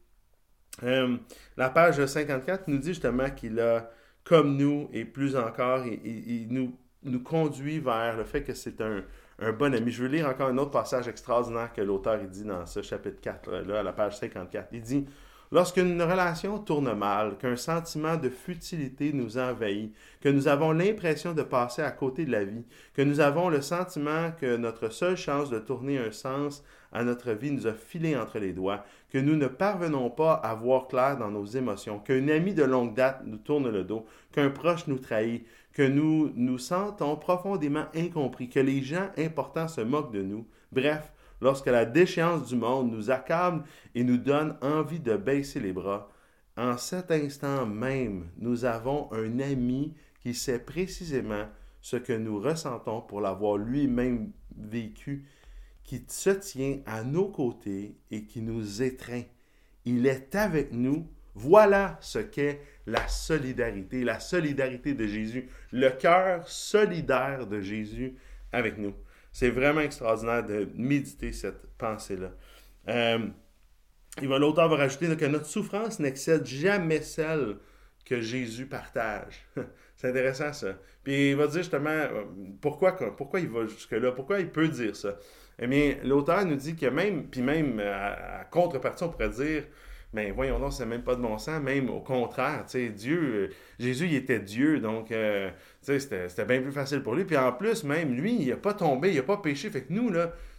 la 0.83 1.71
page 1.71 2.05
54 2.05 2.69
nous 2.69 2.79
dit 2.79 2.88
justement 2.88 3.31
qu'il 3.31 3.59
a 3.61 3.91
comme 4.25 4.57
nous 4.57 4.91
et 4.93 5.05
plus 5.05 5.37
encore, 5.37 5.87
il, 5.87 6.49
nous, 6.50 6.76
nous 7.05 7.23
conduit 7.23 7.79
vers 7.79 8.17
le 8.17 8.25
fait 8.25 8.43
que 8.43 8.53
c'est 8.55 8.81
un, 8.81 9.05
un 9.38 9.52
bon 9.52 9.75
ami. 9.75 9.90
Je 9.90 10.02
veux 10.02 10.09
lire 10.09 10.28
encore 10.28 10.49
un 10.49 10.59
autre 10.59 10.71
passage 10.71 11.09
extraordinaire 11.09 11.73
que 11.73 11.81
l'auteur 11.81 12.19
dit 12.25 12.45
dans 12.45 12.66
ce 12.66 12.83
chapitre 12.83 13.21
4, 13.21 13.50
là, 13.66 13.81
à 13.81 13.83
la 13.83 13.93
page 13.93 14.19
54. 14.19 14.69
Il 14.73 14.83
dit 14.83 15.07
Lorsqu'une 15.52 16.02
relation 16.02 16.59
tourne 16.59 16.93
mal, 16.95 17.38
qu'un 17.38 17.55
sentiment 17.55 18.16
de 18.16 18.28
futilité 18.28 19.12
nous 19.12 19.38
envahit, 19.38 19.95
que 20.21 20.28
nous 20.28 20.49
avons 20.49 20.73
l'impression 20.73 21.35
de 21.35 21.43
passer 21.45 21.83
à 21.83 21.93
côté 21.93 22.25
de 22.25 22.33
la 22.33 22.45
vie, 22.45 22.64
que 22.95 23.02
nous 23.02 23.21
avons 23.21 23.49
le 23.49 23.61
sentiment 23.61 24.33
que 24.33 24.57
notre 24.57 24.88
seule 24.88 25.16
chance 25.16 25.49
de 25.49 25.61
tourner 25.61 25.99
un 25.99 26.11
sens 26.11 26.64
à 26.93 27.05
notre 27.05 27.31
vie 27.31 27.52
nous 27.52 27.69
a 27.69 27.75
filé 27.75 28.16
entre 28.16 28.40
les 28.40 28.52
doigts, 28.52 28.85
que 29.09 29.19
nous 29.19 29.37
ne 29.37 29.47
parvenons 29.47 30.11
pas 30.11 30.33
à 30.33 30.52
voir 30.55 30.88
clair 30.88 31.16
dans 31.16 31.31
nos 31.31 31.47
émotions, 31.47 32.00
qu'un 32.00 32.26
ami 32.26 32.52
de 32.52 32.64
longue 32.64 32.95
date 32.95 33.23
nous 33.25 33.38
tourne 33.38 33.71
le 33.71 33.85
dos, 33.85 34.05
qu'un 34.33 34.50
proche 34.50 34.88
nous 34.88 34.99
trahit, 34.99 35.47
que 35.76 35.83
nous 35.83 36.33
nous 36.37 36.56
sentons 36.56 37.16
profondément 37.16 37.85
incompris, 37.95 38.49
que 38.49 38.61
les 38.61 38.83
gens 38.83 39.11
importants 39.18 39.68
se 39.68 39.83
moquent 39.83 40.11
de 40.11 40.23
nous. 40.23 40.49
Bref, 40.73 41.12
lorsque 41.42 41.66
la 41.66 41.85
déchéance 41.85 42.47
du 42.47 42.56
monde 42.56 42.90
nous 42.90 43.11
accable 43.11 43.62
et 43.95 44.02
nous 44.02 44.16
donne 44.16 44.56
envie 44.62 45.00
de 45.00 45.18
baisser 45.18 45.61
les 45.61 45.75
bras, 45.75 46.11
en 46.56 46.78
cet 46.78 47.11
instant 47.11 47.66
même, 47.66 48.30
nous 48.38 48.64
avons 48.64 49.12
un 49.12 49.38
ami 49.38 49.92
qui 50.23 50.33
sait 50.33 50.61
précisément 50.61 51.45
ce 51.83 51.97
que 51.97 52.14
nous 52.14 52.40
ressentons 52.40 53.02
pour 53.02 53.21
l'avoir 53.21 53.59
lui-même 53.59 54.33
vécu, 54.56 55.26
qui 55.85 56.02
se 56.09 56.30
tient 56.30 56.78
à 56.87 57.04
nos 57.04 57.28
côtés 57.28 57.99
et 58.11 58.25
qui 58.25 58.40
nous 58.40 58.83
étreint. 58.83 59.25
Il 59.85 60.06
est 60.06 60.35
avec 60.35 60.73
nous. 60.73 61.06
Voilà 61.38 61.99
ce 62.00 62.19
qu'est 62.19 62.62
la 62.87 63.07
solidarité, 63.09 64.05
la 64.05 64.21
solidarité 64.21 64.95
de 64.95 65.07
Jésus, 65.07 65.50
le 65.71 65.90
cœur 65.90 66.49
solidaire 66.49 67.47
de 67.47 67.61
Jésus 67.61 68.14
avec 68.52 68.78
nous. 68.78 68.95
C'est 69.33 69.50
vraiment 69.50 69.83
extraordinaire 69.83 70.47
de 70.47 70.66
méditer 70.75 71.33
cette 71.33 71.61
pensée-là. 71.76 72.33
Euh, 72.88 73.19
L'auteur 74.23 74.71
va 74.71 74.76
rajouter 74.76 75.14
que 75.14 75.26
notre 75.26 75.45
souffrance 75.45 76.00
n'excède 76.00 76.47
jamais 76.47 77.02
celle 77.02 77.57
que 78.07 78.23
Jésus 78.23 78.64
partage. 78.64 79.47
C'est 79.97 80.09
intéressant 80.09 80.55
ça. 80.55 80.78
Puis 81.05 81.33
il 81.33 81.37
va 81.37 81.49
dire 81.49 81.59
justement 81.59 81.90
euh, 81.90 82.25
pourquoi, 82.62 82.97
pourquoi 83.14 83.40
il 83.40 83.49
va 83.50 83.66
jusque-là, 83.66 84.12
pourquoi 84.12 84.40
il 84.40 84.49
peut 84.49 84.69
dire 84.69 84.97
ça? 84.97 85.19
Eh 85.59 85.66
bien, 85.66 85.97
l'auteur 86.02 86.47
nous 86.47 86.57
dit 86.57 86.76
que 86.76 86.87
même, 86.87 87.28
puis 87.28 87.43
même 87.43 87.78
à, 87.78 88.40
à 88.40 88.45
contrepartie, 88.45 89.05
on 89.05 89.11
pourrait 89.11 89.28
dire 89.28 89.64
mais 90.12 90.30
voyons 90.30 90.58
donc, 90.58 90.72
c'est 90.72 90.86
même 90.86 91.02
pas 91.02 91.14
de 91.14 91.20
bon 91.20 91.36
sens, 91.38 91.60
même 91.62 91.90
au 91.90 92.00
contraire, 92.00 92.64
tu 92.66 92.72
sais, 92.72 92.88
Dieu, 92.88 93.20
euh, 93.22 93.48
Jésus, 93.78 94.06
il 94.06 94.14
était 94.14 94.38
Dieu, 94.38 94.80
donc, 94.80 95.12
euh, 95.12 95.50
tu 95.84 95.98
sais, 96.00 96.28
c'était 96.28 96.44
bien 96.44 96.62
plus 96.62 96.72
facile 96.72 97.02
pour 97.02 97.14
lui. 97.14 97.25
Puis 97.25 97.36
en 97.36 97.52
plus, 97.52 97.84
même 97.84 98.14
lui, 98.14 98.34
il 98.40 98.48
n'a 98.48 98.56
pas 98.56 98.75
tombé, 98.75 99.10
il 99.10 99.16
n'a 99.16 99.22
pas 99.22 99.36
péché. 99.38 99.68
Fait 99.70 99.82
que 99.82 99.92
nous, 99.92 100.10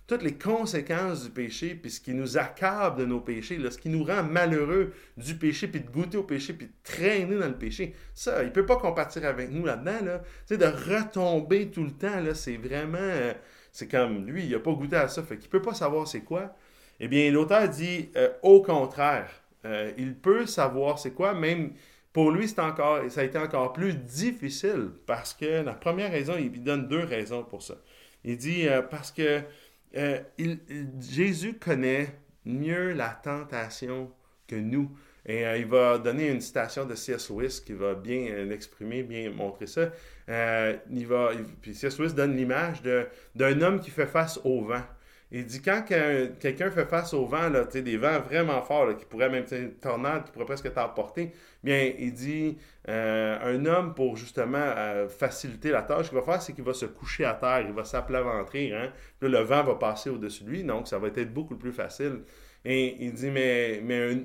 toutes 0.06 0.24
les 0.24 0.36
conséquences 0.36 1.24
du 1.26 1.30
péché, 1.32 1.76
puis 1.76 1.92
ce 1.92 2.00
qui 2.00 2.14
nous 2.14 2.38
accable 2.38 3.00
de 3.00 3.06
nos 3.06 3.20
péchés, 3.20 3.58
là, 3.58 3.72
ce 3.72 3.78
qui 3.78 3.90
nous 3.90 4.04
rend 4.04 4.24
malheureux 4.24 4.94
du 5.18 5.36
péché, 5.36 5.68
puis 5.68 5.82
de 5.82 5.90
goûter 5.90 6.18
au 6.18 6.24
péché, 6.24 6.54
puis 6.54 6.68
de 6.68 6.74
traîner 6.84 7.38
dans 7.38 7.48
le 7.48 7.58
péché, 7.58 7.94
ça, 8.14 8.44
il 8.44 8.48
ne 8.48 8.52
peut 8.52 8.66
pas 8.66 8.78
compatir 8.78 9.26
avec 9.26 9.52
nous 9.52 9.66
là-dedans. 9.66 10.06
Là. 10.06 10.20
Tu 10.20 10.56
sais, 10.56 10.58
de 10.58 10.66
retomber 10.66 11.70
tout 11.70 11.84
le 11.84 11.92
temps, 11.92 12.20
là, 12.22 12.36
c'est 12.36 12.58
vraiment... 12.58 12.98
Euh, 13.00 13.34
c'est 13.72 13.88
comme, 13.88 14.26
lui, 14.26 14.46
il 14.46 14.52
n'a 14.52 14.60
pas 14.60 14.72
goûté 14.72 14.96
à 14.96 15.08
ça, 15.08 15.22
fait 15.24 15.38
qu'il 15.38 15.48
ne 15.48 15.52
peut 15.52 15.62
pas 15.62 15.74
savoir 15.74 16.08
c'est 16.08 16.22
quoi. 16.22 16.56
Eh 17.00 17.08
bien, 17.08 17.32
l'auteur 17.32 17.70
dit, 17.70 18.10
au 18.42 18.62
contraire, 18.62 19.30
euh, 19.68 19.92
il 19.98 20.16
peut 20.16 20.46
savoir 20.46 21.00
c'est 21.00 21.12
quoi, 21.12 21.34
même 21.34 21.72
pour 22.14 22.32
lui, 22.32 22.48
c'est 22.48 22.60
encore, 22.60 23.02
ça 23.10 23.22
a 23.22 23.24
été 23.24 23.38
encore 23.38 23.74
plus 23.74 23.94
difficile 23.94 24.90
parce 25.06 25.34
que 25.34 25.64
la 25.64 25.74
première 25.74 26.12
raison, 26.12 26.36
il 26.38 26.64
donne 26.64 26.88
deux 26.88 27.04
raisons 27.04 27.44
pour 27.44 27.62
ça. 27.62 27.76
Il 28.24 28.38
dit 28.38 28.68
euh, 28.68 28.82
parce 28.82 29.12
que 29.12 29.42
euh, 29.96 30.20
Jésus 31.00 31.54
connaît 31.56 32.08
mieux 32.46 32.94
la 32.94 33.10
tentation 33.10 34.12
que 34.48 34.56
nous. 34.56 34.90
Et 35.30 35.44
il 35.60 35.66
va 35.66 35.98
donner 35.98 36.30
une 36.30 36.40
citation 36.40 36.86
de 36.86 36.96
C.S. 36.96 37.30
Lewis 37.30 37.62
qui 37.66 37.74
va 37.74 37.96
bien 37.96 38.46
l'exprimer, 38.46 39.04
bien 39.04 39.30
montrer 39.30 39.68
ça. 39.68 39.90
il 40.90 41.06
va, 41.06 41.32
puis 41.62 41.76
C.S. 41.76 42.00
Lewis 42.00 42.14
donne 42.14 42.38
l'image 42.38 42.82
d'un 43.36 43.62
homme 43.62 43.82
qui 43.82 43.90
fait 43.90 44.08
face 44.08 44.40
au 44.46 44.62
vent. 44.62 44.84
Il 45.30 45.46
dit 45.46 45.62
quand 45.62 45.84
quelqu'un 46.40 46.72
fait 46.72 46.86
face 46.86 47.14
au 47.14 47.26
vent, 47.26 47.50
là, 47.50 47.66
des 47.66 47.98
vents 47.98 48.22
vraiment 48.22 48.62
forts 48.62 48.96
qui 48.96 49.04
pourraient 49.04 49.30
même, 49.30 49.44
une 49.52 49.74
tornade 49.74 50.24
qui 50.24 50.32
pourrait 50.32 50.46
presque 50.46 50.72
t'emporter, 50.74 51.34
bien, 51.64 51.92
il 52.00 52.14
dit 52.14 52.58
euh, 52.88 53.38
un 53.42 53.66
homme, 53.66 53.94
pour 53.94 54.16
justement 54.16 54.58
euh, 54.58 55.10
faciliter 55.10 55.72
la 55.72 55.82
tâche, 55.82 56.06
ce 56.06 56.10
qu'il 56.12 56.20
va 56.20 56.24
faire, 56.24 56.42
c'est 56.42 56.54
qu'il 56.54 56.64
va 56.64 56.74
se 56.74 56.86
coucher 56.86 57.26
à 57.26 57.34
terre, 57.34 57.66
il 57.68 57.74
va 57.74 57.84
s'aplaventrir. 57.84 58.78
Hein? 58.78 58.92
Le 59.20 59.40
vent 59.40 59.64
va 59.64 59.76
passer 59.76 60.10
au-dessus 60.10 60.46
de 60.46 60.50
lui, 60.50 60.64
donc 60.64 60.88
ça 60.88 60.98
va 60.98 61.08
être 61.08 61.34
beaucoup 61.34 61.58
plus 61.58 61.74
facile. 61.74 62.22
Et 62.70 62.98
il 63.00 63.14
dit, 63.14 63.30
mais, 63.30 63.82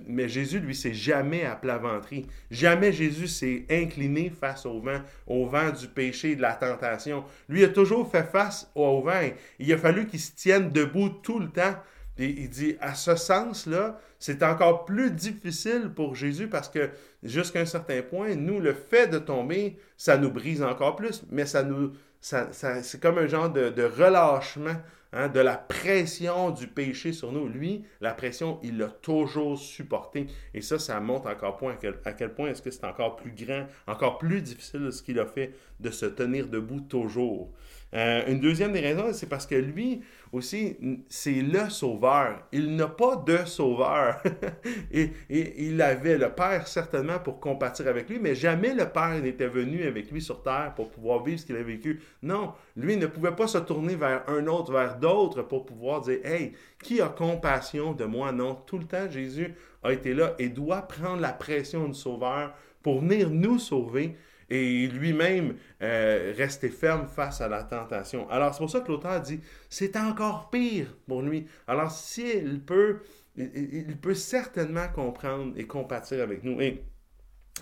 mais, 0.08 0.28
Jésus, 0.28 0.58
lui, 0.58 0.75
s'est 0.75 0.92
jamais 0.92 1.44
à 1.44 1.54
plaventerie. 1.54 2.26
Jamais 2.50 2.92
Jésus 2.92 3.28
s'est 3.28 3.64
incliné 3.70 4.30
face 4.30 4.66
au 4.66 4.80
vent, 4.80 5.00
au 5.28 5.46
vent 5.46 5.70
du 5.70 5.87
péché, 5.87 6.34
de 6.34 6.42
la 6.42 6.54
tentation. 6.54 7.22
Lui 7.49 7.62
a 7.62 7.68
toujours 7.68 8.11
fait 8.11 8.25
face 8.25 8.68
au 8.75 9.00
vent. 9.00 9.20
Il 9.61 9.72
a 9.72 9.78
fallu 9.78 10.08
qu'il 10.08 10.18
se 10.18 10.32
tienne 10.32 10.70
debout 10.70 11.08
tout 11.08 11.38
le 11.38 11.50
temps. 11.50 11.76
Et 12.18 12.30
il 12.30 12.50
dit, 12.50 12.76
à 12.80 12.96
ce 12.96 13.14
sens-là, 13.14 14.00
c'est 14.18 14.42
encore 14.42 14.87
plus 14.87 15.12
difficile 15.12 15.92
pour 15.94 16.16
Jésus 16.16 16.49
parce 16.49 16.68
que 16.68 16.90
jusqu'à 17.22 17.61
un 17.61 17.64
certain 17.64 18.02
point, 18.02 18.34
nous, 18.34 18.58
le 18.58 18.75
fait 18.75 19.06
de 19.06 19.18
tomber, 19.20 19.76
ça 19.96 20.18
nous 20.18 20.32
brise 20.32 20.64
encore 20.64 20.96
plus, 20.96 21.22
mais 21.30 21.46
ça 21.46 21.62
nous, 21.62 21.92
ça, 22.20 22.49
c'est 22.52 23.00
comme 23.00 23.18
un 23.18 23.28
genre 23.28 23.50
de, 23.50 23.70
de 23.70 23.84
relâchement 23.84 24.76
Hein, 25.14 25.28
de 25.28 25.40
la 25.40 25.59
pression 25.59 26.50
du 26.50 26.66
péché 26.66 27.12
sur 27.12 27.33
nous. 27.33 27.47
Lui, 27.47 27.85
la 28.00 28.14
pression, 28.14 28.59
il 28.62 28.78
l'a 28.78 28.88
toujours 28.88 29.59
supporté. 29.59 30.26
Et 30.54 30.62
ça, 30.62 30.78
ça 30.78 30.99
montre 31.00 31.28
encore 31.28 31.59
point 31.59 31.76
à 32.07 32.12
quel, 32.14 32.35
point 32.35 32.49
est-ce 32.49 32.62
que 32.62 32.71
c'est 32.71 32.87
encore 32.87 33.16
plus 33.16 33.33
grand, 33.33 33.66
encore 33.87 34.16
plus 34.16 34.40
difficile 34.40 34.90
ce 34.90 35.02
qu'il 35.02 35.19
a 35.19 35.26
fait 35.26 35.52
de 35.81 35.90
se 35.90 36.07
tenir 36.07 36.49
debout 36.49 36.81
toujours. 36.81 37.52
Euh, 37.94 38.22
une 38.26 38.40
deuxième 38.40 38.72
des 38.72 38.80
raisons, 38.80 39.12
c'est 39.12 39.28
parce 39.28 39.46
que 39.46 39.54
lui 39.54 40.00
aussi, 40.32 40.78
c'est 41.08 41.42
le 41.42 41.68
sauveur. 41.68 42.40
Il 42.52 42.75
n'a 42.75 42.87
pas 42.87 43.16
de 43.16 43.44
sauveur. 43.44 44.22
et, 44.90 45.12
il 45.28 45.80
avait 45.82 46.16
le 46.16 46.30
Père 46.30 46.66
certainement 46.66 47.18
pour 47.18 47.38
compatir 47.38 47.87
avec 47.88 48.08
lui, 48.08 48.18
mais 48.18 48.34
jamais 48.34 48.75
le 48.75 48.88
Père 48.88 49.20
n'était 49.22 49.46
venu 49.46 49.84
avec 49.87 50.11
lui 50.11 50.22
sur 50.22 50.42
terre 50.42 50.72
pour 50.75 50.90
pouvoir 50.90 51.22
vivre 51.22 51.38
ce 51.38 51.44
qu'il 51.44 51.56
a 51.56 51.62
vécu. 51.62 52.00
Non, 52.22 52.54
lui 52.76 52.96
ne 52.96 53.06
pouvait 53.06 53.37
pas 53.37 53.46
se 53.46 53.58
tourner 53.58 53.94
vers 53.94 54.22
un 54.26 54.46
autre, 54.46 54.72
vers 54.72 54.96
d'autres 54.96 55.42
pour 55.42 55.66
pouvoir 55.66 56.00
dire, 56.00 56.25
Hey, 56.25 56.52
qui 56.82 57.02
a 57.02 57.08
compassion 57.08 57.92
de 57.92 58.06
moi? 58.06 58.32
Non, 58.32 58.54
tout 58.54 58.78
le 58.78 58.84
temps, 58.84 59.11
Jésus 59.11 59.54
a 59.82 59.92
été 59.92 60.14
là 60.14 60.34
et 60.38 60.49
doit 60.49 60.82
prendre 60.82 61.20
la 61.20 61.32
pression 61.32 61.88
du 61.88 61.94
sauveur 61.94 62.54
pour 62.82 63.00
venir 63.00 63.28
nous 63.28 63.58
sauver 63.58 64.16
et 64.52 64.87
lui-même 64.87 65.56
euh, 65.82 66.35
rester 66.37 66.68
ferme 66.68 67.06
face 67.06 67.40
à 67.40 67.49
la 67.49 67.62
tentation. 67.64 68.28
Alors, 68.28 68.52
c'est 68.52 68.59
pour 68.59 68.71
ça 68.71 68.80
que 68.80 68.88
l'auteur 68.88 69.18
dit, 69.23 69.40
c'est 69.71 69.97
encore 69.97 70.50
pire 70.50 70.94
pour 71.09 71.23
lui. 71.23 71.47
Alors, 71.66 71.90
s'il 71.90 72.61
peut, 72.61 72.99
il, 73.35 73.97
peut 73.97 74.14
certainement 74.14 74.88
comprendre 74.94 75.54
et 75.56 75.66
compatir 75.66 76.23
avec 76.23 76.44
nous. 76.44 76.61
Et, 76.61 76.85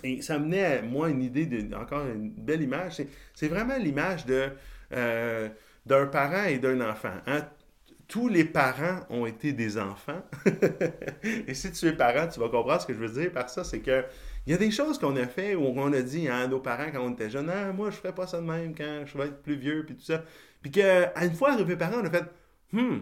et 0.03 0.21
ça 0.21 0.37
menait 0.37 0.79
à 0.79 0.81
moi 0.81 1.09
une 1.09 1.23
idée, 1.23 1.45
de, 1.45 1.73
encore 1.73 2.05
une 2.05 2.29
belle 2.29 2.61
image. 2.61 3.01
C'est 3.33 3.47
vraiment 3.47 3.77
l'image 3.77 4.25
euh, 4.91 5.47
d'un 5.85 6.07
parent 6.07 6.43
et 6.43 6.59
d'un 6.59 6.81
enfant. 6.81 7.15
Hein. 7.25 7.47
Tous 8.09 8.27
les 8.27 8.43
parents 8.43 8.99
ont 9.09 9.25
été 9.25 9.53
des 9.53 9.77
enfants. 9.77 10.21
et 11.23 11.53
si 11.53 11.71
tu 11.71 11.87
es 11.87 11.93
parent, 11.93 12.27
tu 12.27 12.41
vas 12.41 12.49
comprendre 12.49 12.81
ce 12.81 12.87
que 12.87 12.93
je 12.93 12.99
veux 12.99 13.21
dire 13.21 13.31
par 13.31 13.49
ça. 13.49 13.63
C'est 13.63 13.79
que 13.79 14.03
il 14.45 14.51
y 14.51 14.55
a 14.55 14.57
des 14.57 14.71
choses 14.71 14.97
qu'on 14.97 15.15
a 15.17 15.27
fait 15.27 15.55
où 15.55 15.65
on 15.65 15.93
a 15.93 16.01
dit 16.01 16.27
à 16.27 16.47
nos 16.47 16.59
parents 16.59 16.91
quand 16.91 17.01
on 17.01 17.13
était 17.13 17.29
jeunes, 17.29 17.49
ah, 17.49 17.71
moi 17.71 17.91
je 17.91 17.97
ferais 17.97 18.13
pas 18.13 18.25
ça 18.27 18.39
de 18.39 18.45
même 18.45 18.73
quand 18.75 19.03
je 19.05 19.17
vais 19.17 19.25
être 19.25 19.41
plus 19.43 19.55
vieux, 19.55 19.85
puis 19.85 19.95
tout 19.95 20.03
ça. 20.03 20.23
Puis 20.61 20.71
qu'à 20.71 21.13
une 21.23 21.33
fois 21.33 21.51
arrivé 21.53 21.75
parents, 21.75 22.01
on 22.01 22.05
a 22.05 22.09
fait, 22.09 22.25
hmm, 22.71 22.99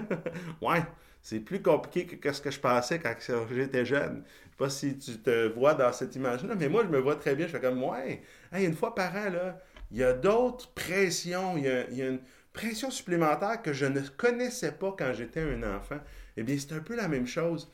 ouais, 0.62 0.82
c'est 1.22 1.40
plus 1.40 1.60
compliqué 1.62 2.06
que 2.18 2.32
ce 2.32 2.40
que 2.40 2.50
je 2.50 2.58
pensais 2.58 2.98
quand 2.98 3.14
j'étais 3.52 3.84
jeune. 3.84 4.24
Je 4.26 4.50
sais 4.50 4.56
pas 4.56 4.70
si 4.70 4.98
tu 4.98 5.18
te 5.18 5.48
vois 5.48 5.74
dans 5.74 5.92
cette 5.92 6.16
image-là, 6.16 6.54
mais 6.58 6.68
moi 6.68 6.82
je 6.84 6.88
me 6.88 6.98
vois 6.98 7.16
très 7.16 7.34
bien. 7.34 7.46
Je 7.46 7.52
fais 7.52 7.60
comme, 7.60 7.82
ouais, 7.82 8.22
une 8.52 8.74
fois 8.74 8.94
parent, 8.94 9.30
là, 9.30 9.58
il 9.90 9.98
y 9.98 10.04
a 10.04 10.14
d'autres 10.14 10.70
pressions, 10.72 11.56
il 11.56 11.64
y 11.64 11.68
a, 11.68 11.88
il 11.90 11.96
y 11.98 12.02
a 12.02 12.08
une 12.08 12.20
pression 12.52 12.90
supplémentaire 12.90 13.60
que 13.62 13.72
je 13.72 13.86
ne 13.86 14.00
connaissais 14.00 14.72
pas 14.72 14.94
quand 14.98 15.12
j'étais 15.12 15.40
un 15.40 15.62
enfant. 15.76 15.98
Eh 16.36 16.42
bien, 16.42 16.56
c'est 16.58 16.72
un 16.74 16.80
peu 16.80 16.96
la 16.96 17.08
même 17.08 17.26
chose 17.26 17.70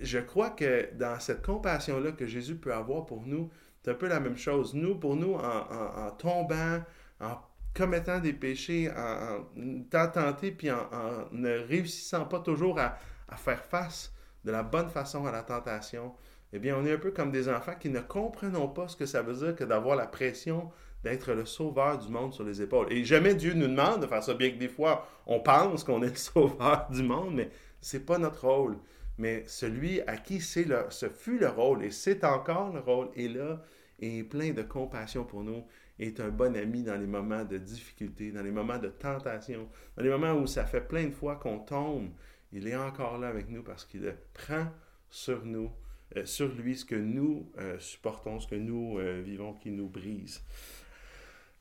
je 0.00 0.18
crois 0.18 0.50
que 0.50 0.92
dans 0.94 1.18
cette 1.20 1.44
compassion-là 1.44 2.12
que 2.12 2.26
Jésus 2.26 2.56
peut 2.56 2.72
avoir 2.72 3.06
pour 3.06 3.26
nous, 3.26 3.50
c'est 3.82 3.92
un 3.92 3.94
peu 3.94 4.08
la 4.08 4.20
même 4.20 4.36
chose. 4.36 4.74
Nous, 4.74 4.96
pour 4.96 5.16
nous, 5.16 5.34
en, 5.34 6.10
tombant, 6.18 6.82
en 7.20 7.36
commettant 7.72 8.18
des 8.18 8.32
péchés, 8.32 8.90
en, 8.90 9.44
étant 9.56 10.08
tentés, 10.08 10.50
puis 10.50 10.70
en, 10.70 10.88
ne 11.30 11.58
réussissant 11.68 12.24
pas 12.24 12.40
toujours 12.40 12.80
à, 12.80 12.98
faire 13.36 13.64
face 13.64 14.12
de 14.44 14.50
la 14.50 14.62
bonne 14.62 14.88
façon 14.88 15.26
à 15.26 15.32
la 15.32 15.42
tentation, 15.42 16.14
eh 16.52 16.58
bien, 16.58 16.76
on 16.76 16.84
est 16.84 16.92
un 16.92 16.98
peu 16.98 17.10
comme 17.10 17.30
des 17.30 17.48
enfants 17.48 17.74
qui 17.78 17.88
ne 17.88 18.00
comprennent 18.00 18.56
pas 18.74 18.88
ce 18.88 18.96
que 18.96 19.06
ça 19.06 19.22
veut 19.22 19.34
dire 19.34 19.54
que 19.54 19.64
d'avoir 19.64 19.96
la 19.96 20.06
pression 20.06 20.70
d'être 21.04 21.32
le 21.32 21.44
sauveur 21.44 21.98
du 21.98 22.08
monde 22.08 22.34
sur 22.34 22.42
les 22.42 22.60
épaules. 22.60 22.92
Et 22.92 23.04
jamais 23.04 23.34
Dieu 23.34 23.54
nous 23.54 23.68
demande 23.68 24.00
de 24.00 24.06
faire 24.06 24.22
ça, 24.22 24.34
bien 24.34 24.50
que 24.50 24.56
des 24.56 24.68
fois, 24.68 25.06
on 25.26 25.38
pense 25.38 25.84
qu'on 25.84 26.02
est 26.02 26.10
le 26.10 26.16
sauveur 26.16 26.88
du 26.90 27.04
monde, 27.04 27.34
mais 27.34 27.50
c'est 27.80 28.04
pas 28.04 28.18
notre 28.18 28.48
rôle. 28.48 28.76
Mais 29.18 29.44
celui 29.46 30.00
à 30.02 30.16
qui 30.16 30.40
c'est 30.40 30.66
ce 30.90 31.08
fut 31.08 31.38
le 31.38 31.48
rôle, 31.48 31.84
et 31.84 31.90
c'est 31.90 32.24
encore 32.24 32.72
le 32.72 32.80
rôle, 32.80 33.08
est 33.16 33.28
là, 33.28 33.62
et 33.98 34.22
plein 34.22 34.52
de 34.52 34.62
compassion 34.62 35.24
pour 35.24 35.42
nous, 35.42 35.64
est 35.98 36.20
un 36.20 36.28
bon 36.28 36.54
ami 36.56 36.82
dans 36.82 36.96
les 36.96 37.06
moments 37.06 37.44
de 37.44 37.56
difficulté, 37.56 38.30
dans 38.30 38.42
les 38.42 38.50
moments 38.50 38.78
de 38.78 38.88
tentation, 38.88 39.68
dans 39.96 40.02
les 40.02 40.10
moments 40.10 40.34
où 40.34 40.46
ça 40.46 40.64
fait 40.64 40.82
plein 40.82 41.06
de 41.06 41.14
fois 41.14 41.36
qu'on 41.36 41.58
tombe. 41.58 42.10
Il 42.52 42.68
est 42.68 42.76
encore 42.76 43.18
là 43.18 43.28
avec 43.28 43.48
nous 43.48 43.62
parce 43.62 43.84
qu'il 43.84 44.14
prend 44.34 44.66
sur 45.08 45.44
nous, 45.44 45.70
euh, 46.16 46.24
sur 46.26 46.48
lui, 46.48 46.76
ce 46.76 46.84
que 46.84 46.94
nous 46.94 47.50
euh, 47.58 47.78
supportons, 47.78 48.40
ce 48.40 48.46
que 48.46 48.54
nous 48.54 48.98
euh, 48.98 49.22
vivons, 49.24 49.54
qui 49.54 49.70
nous 49.70 49.88
brise. 49.88 50.42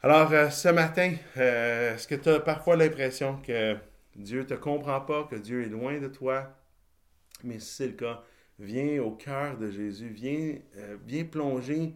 Alors, 0.04 0.52
ce 0.52 0.70
matin, 0.70 1.16
est-ce 1.36 2.08
que 2.08 2.14
tu 2.14 2.30
as 2.30 2.40
parfois 2.40 2.76
l'impression 2.76 3.42
que 3.42 3.76
Dieu 4.16 4.42
ne 4.42 4.46
te 4.46 4.54
comprend 4.54 5.02
pas, 5.02 5.24
que 5.24 5.36
Dieu 5.36 5.64
est 5.64 5.70
loin 5.70 6.00
de 6.00 6.08
toi? 6.08 6.56
Mais 7.46 7.60
si 7.60 7.76
c'est 7.76 7.88
le 7.88 7.94
cas, 7.94 8.24
viens 8.60 9.02
au 9.02 9.12
cœur 9.12 9.58
de 9.58 9.70
Jésus, 9.70 10.10
viens, 10.10 10.58
viens 11.06 11.26
plonger 11.26 11.94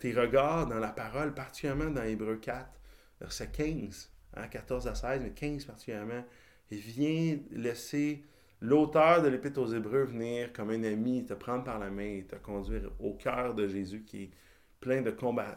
tes 0.00 0.12
regards 0.12 0.66
dans 0.66 0.78
la 0.78 0.88
parole, 0.88 1.34
particulièrement 1.34 1.90
dans 1.90 2.02
Hébreu 2.02 2.36
4, 2.36 2.68
verset 3.20 3.50
15, 3.52 4.10
14 4.50 4.86
à 4.88 4.94
16, 4.94 5.20
mais 5.22 5.30
15 5.30 5.64
particulièrement. 5.64 6.24
Et 6.70 6.76
viens 6.76 7.38
laisser 7.50 8.24
l'auteur 8.60 9.22
de 9.22 9.28
l'Épître 9.28 9.60
aux 9.60 9.72
Hébreux 9.72 10.04
venir 10.04 10.52
comme 10.52 10.70
un 10.70 10.82
ami, 10.84 11.24
te 11.24 11.34
prendre 11.34 11.64
par 11.64 11.78
la 11.78 11.90
main 11.90 12.18
et 12.18 12.24
te 12.24 12.36
conduire 12.36 12.90
au 12.98 13.14
cœur 13.14 13.54
de 13.54 13.68
Jésus 13.68 14.02
qui 14.02 14.24
est 14.24 14.30
plein 14.80 15.02
de 15.02 15.14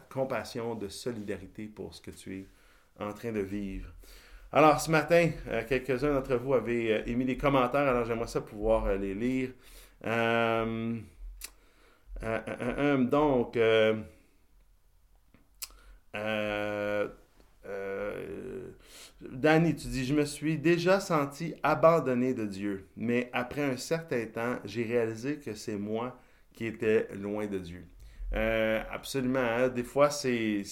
compassion, 0.08 0.74
de 0.74 0.88
solidarité 0.88 1.66
pour 1.66 1.94
ce 1.94 2.00
que 2.00 2.10
tu 2.10 2.38
es 2.38 2.46
en 2.98 3.12
train 3.12 3.32
de 3.32 3.40
vivre. 3.40 3.92
Alors, 4.54 4.80
ce 4.80 4.90
matin, 4.90 5.30
euh, 5.48 5.62
quelques-uns 5.66 6.12
d'entre 6.12 6.36
vous 6.36 6.52
avaient 6.52 6.92
euh, 6.92 7.02
émis 7.06 7.24
des 7.24 7.38
commentaires, 7.38 7.88
alors 7.88 8.04
j'aimerais 8.04 8.26
ça 8.26 8.42
pouvoir 8.42 8.84
euh, 8.86 8.96
les 8.98 9.14
lire. 9.14 9.50
donc, 13.10 13.58
Danny, 19.22 19.74
tu 19.74 19.88
dis, 19.88 20.04
je 20.04 20.14
me 20.14 20.24
suis 20.26 20.58
déjà 20.58 21.00
senti 21.00 21.54
abandonné 21.62 22.34
de 22.34 22.44
Dieu, 22.44 22.88
mais 22.96 23.30
après 23.32 23.62
un 23.62 23.76
certain 23.78 24.26
temps, 24.26 24.56
j'ai 24.64 24.82
réalisé 24.84 25.38
que 25.38 25.54
c'est 25.54 25.76
moi 25.78 26.18
qui 26.52 26.66
étais 26.66 27.08
loin 27.14 27.46
de 27.46 27.58
Dieu. 27.58 27.86
Absolument. 28.90 29.40
Hein. 29.40 29.68
Des 29.68 29.84
fois, 29.84 30.10
c'est. 30.10 30.62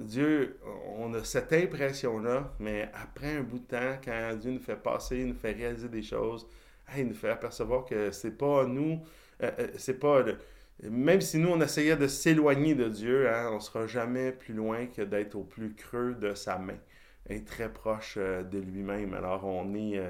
Dieu, 0.00 0.58
on 0.96 1.14
a 1.14 1.22
cette 1.22 1.52
impression-là, 1.52 2.52
mais 2.58 2.90
après 2.92 3.36
un 3.36 3.42
bout 3.42 3.60
de 3.60 3.64
temps, 3.64 3.98
quand 4.04 4.36
Dieu 4.40 4.50
nous 4.50 4.60
fait 4.60 4.76
passer, 4.76 5.18
il 5.18 5.28
nous 5.28 5.34
fait 5.34 5.52
réaliser 5.52 5.88
des 5.88 6.02
choses, 6.02 6.46
il 6.96 7.06
nous 7.06 7.14
fait 7.14 7.30
apercevoir 7.30 7.84
que 7.84 8.10
c'est 8.10 8.36
pas 8.36 8.66
nous, 8.66 9.00
euh, 9.42 9.50
euh, 9.58 9.68
c'est 9.76 10.00
pas. 10.00 10.24
même 10.82 11.20
si 11.20 11.38
nous, 11.38 11.50
on 11.50 11.60
essayait 11.60 11.96
de 11.96 12.06
s'éloigner 12.08 12.74
de 12.74 12.88
Dieu, 12.88 13.28
hein, 13.28 13.50
on 13.52 13.60
sera 13.60 13.86
jamais 13.86 14.32
plus 14.32 14.54
loin 14.54 14.86
que 14.86 15.02
d'être 15.02 15.36
au 15.36 15.44
plus 15.44 15.74
creux 15.74 16.14
de 16.14 16.34
sa 16.34 16.58
main 16.58 16.78
est 17.28 17.46
très 17.46 17.70
proche 17.72 18.14
euh, 18.16 18.42
de 18.42 18.58
lui-même. 18.58 19.14
Alors 19.14 19.44
on 19.44 19.74
est, 19.74 20.00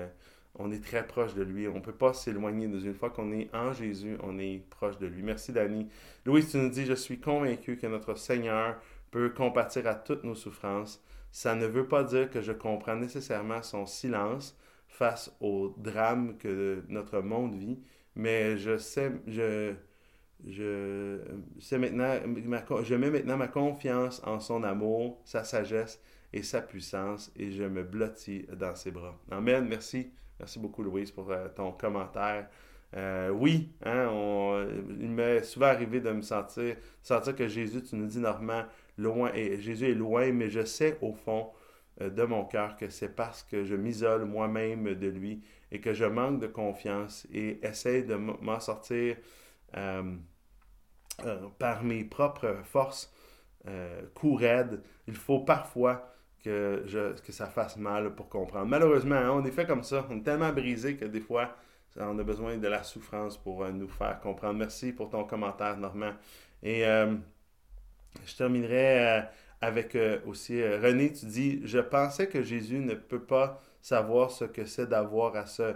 on 0.55 0.71
est 0.73 0.83
très 0.83 1.07
proche 1.07 1.35
de 1.35 1.43
lui. 1.43 1.69
On 1.69 1.75
ne 1.75 1.81
peut 1.81 1.93
pas 1.93 2.15
s'éloigner. 2.15 2.67
Une 2.67 2.95
fois 2.95 3.11
qu'on 3.11 3.33
est 3.33 3.51
en 3.55 3.73
Jésus, 3.73 4.17
on 4.23 4.39
est 4.39 4.63
proche 4.71 4.99
de 4.99 5.07
lui. 5.07 5.23
Merci 5.23 5.53
Dani. 5.53 5.89
Louis, 6.25 6.47
tu 6.47 6.57
nous 6.57 6.71
dis, 6.71 6.87
je 6.87 6.95
suis 6.95 7.19
convaincu 7.19 7.77
que 7.77 7.87
notre 7.87 8.15
Seigneur 8.15 8.77
peut 9.11 9.31
compatir 9.31 9.87
à 9.87 9.95
toutes 9.95 10.25
nos 10.25 10.35
souffrances. 10.35 11.03
Ça 11.31 11.55
ne 11.55 11.67
veut 11.67 11.87
pas 11.87 12.05
dire 12.05 12.31
que 12.31 12.41
je 12.41 12.53
comprends 12.53 12.97
nécessairement 12.97 13.63
son 13.63 13.87
silence 13.87 14.59
face 14.89 15.35
au 15.41 15.75
drame 15.77 16.37
que 16.39 16.83
notre 16.89 17.21
monde 17.21 17.55
vit, 17.55 17.79
mais 18.17 18.57
je 18.57 18.79
sais, 18.79 19.13
je, 19.27 19.75
je, 20.47 21.19
sais 21.61 21.79
maintenant, 21.79 22.15
je 22.83 22.95
mets 22.95 23.11
maintenant 23.11 23.37
ma 23.37 23.49
confiance 23.49 24.23
en 24.25 24.41
son 24.41 24.63
amour, 24.63 25.21
sa 25.25 25.45
sagesse 25.45 26.01
et 26.33 26.43
sa 26.43 26.61
puissance, 26.61 27.33
et 27.37 27.53
je 27.53 27.65
me 27.65 27.83
blottis 27.83 28.47
dans 28.57 28.75
ses 28.75 28.91
bras. 28.91 29.19
Amen. 29.31 29.67
Merci. 29.69 30.11
Merci 30.39 30.59
beaucoup, 30.59 30.83
Louise, 30.83 31.11
pour 31.11 31.31
euh, 31.31 31.49
ton 31.49 31.73
commentaire. 31.73 32.49
Euh, 32.97 33.29
oui, 33.31 33.73
hein, 33.85 34.09
il 35.01 35.11
m'est 35.11 35.43
souvent 35.43 35.67
arrivé 35.67 36.01
de 36.01 36.11
me 36.11 36.23
sentir, 36.23 36.77
sentir 37.03 37.37
que 37.37 37.47
Jésus, 37.47 37.83
tu 37.83 37.97
nous 37.97 38.07
dis 38.07 38.19
normalement, 38.19 38.67
loin, 38.99 39.33
et 39.35 39.61
Jésus 39.61 39.91
est 39.91 39.95
loin, 39.95 40.33
mais 40.33 40.51
je 40.51 40.65
sais 40.65 40.99
au 41.01 41.13
fond 41.15 41.51
euh, 42.01 42.11
de 42.11 42.23
mon 42.25 42.45
cœur 42.45 42.77
que 42.77 42.89
c'est 42.89 43.15
parce 43.15 43.43
que 43.43 43.65
je 43.65 43.75
m'isole 43.75 44.25
moi-même 44.25 44.95
de 44.95 45.09
lui 45.09 45.43
et 45.73 45.81
que 45.81 45.95
je 45.95 46.05
manque 46.05 46.41
de 46.41 46.47
confiance 46.47 47.27
et 47.33 47.65
essaie 47.67 48.03
de 48.03 48.15
m'en 48.15 48.61
sortir 48.61 49.17
par 51.59 51.85
mes 51.85 52.05
propres 52.05 52.57
forces, 52.65 53.13
coup 54.15 54.41
Il 55.07 55.15
faut 55.15 55.41
parfois 55.41 56.15
que, 56.43 56.85
je, 56.87 57.21
que 57.21 57.33
ça 57.33 57.47
fasse 57.47 57.77
mal 57.77 58.15
pour 58.15 58.29
comprendre. 58.29 58.67
Malheureusement, 58.67 59.17
hein, 59.17 59.31
on 59.31 59.45
est 59.45 59.51
fait 59.51 59.67
comme 59.67 59.83
ça. 59.83 60.07
On 60.11 60.19
est 60.19 60.23
tellement 60.23 60.53
brisé 60.53 60.97
que 60.97 61.05
des 61.05 61.21
fois, 61.21 61.55
on 61.97 62.19
a 62.19 62.23
besoin 62.23 62.57
de 62.57 62.69
la 62.69 62.83
souffrance 62.83 63.37
pour 63.37 63.65
euh, 63.65 63.73
nous 63.73 63.89
faire 63.89 64.21
comprendre. 64.21 64.59
Merci 64.59 64.93
pour 64.93 65.11
ton 65.11 65.25
commentaire, 65.25 65.77
Normand. 65.77 66.13
Et 66.63 66.87
euh, 66.87 67.15
je 68.27 68.37
terminerai 68.37 69.01
euh, 69.01 69.21
avec 69.61 69.97
aussi 70.27 70.63
René, 70.63 71.13
tu 71.13 71.27
dis 71.27 71.61
Je 71.65 71.79
pensais 71.79 72.29
que 72.29 72.43
Jésus 72.43 72.79
ne 72.79 72.95
peut 72.95 73.23
pas 73.23 73.61
savoir 73.83 74.31
ce 74.31 74.45
que 74.45 74.65
c'est 74.65 74.89
d'avoir 74.89 75.35
à 75.37 75.47
se 75.47 75.75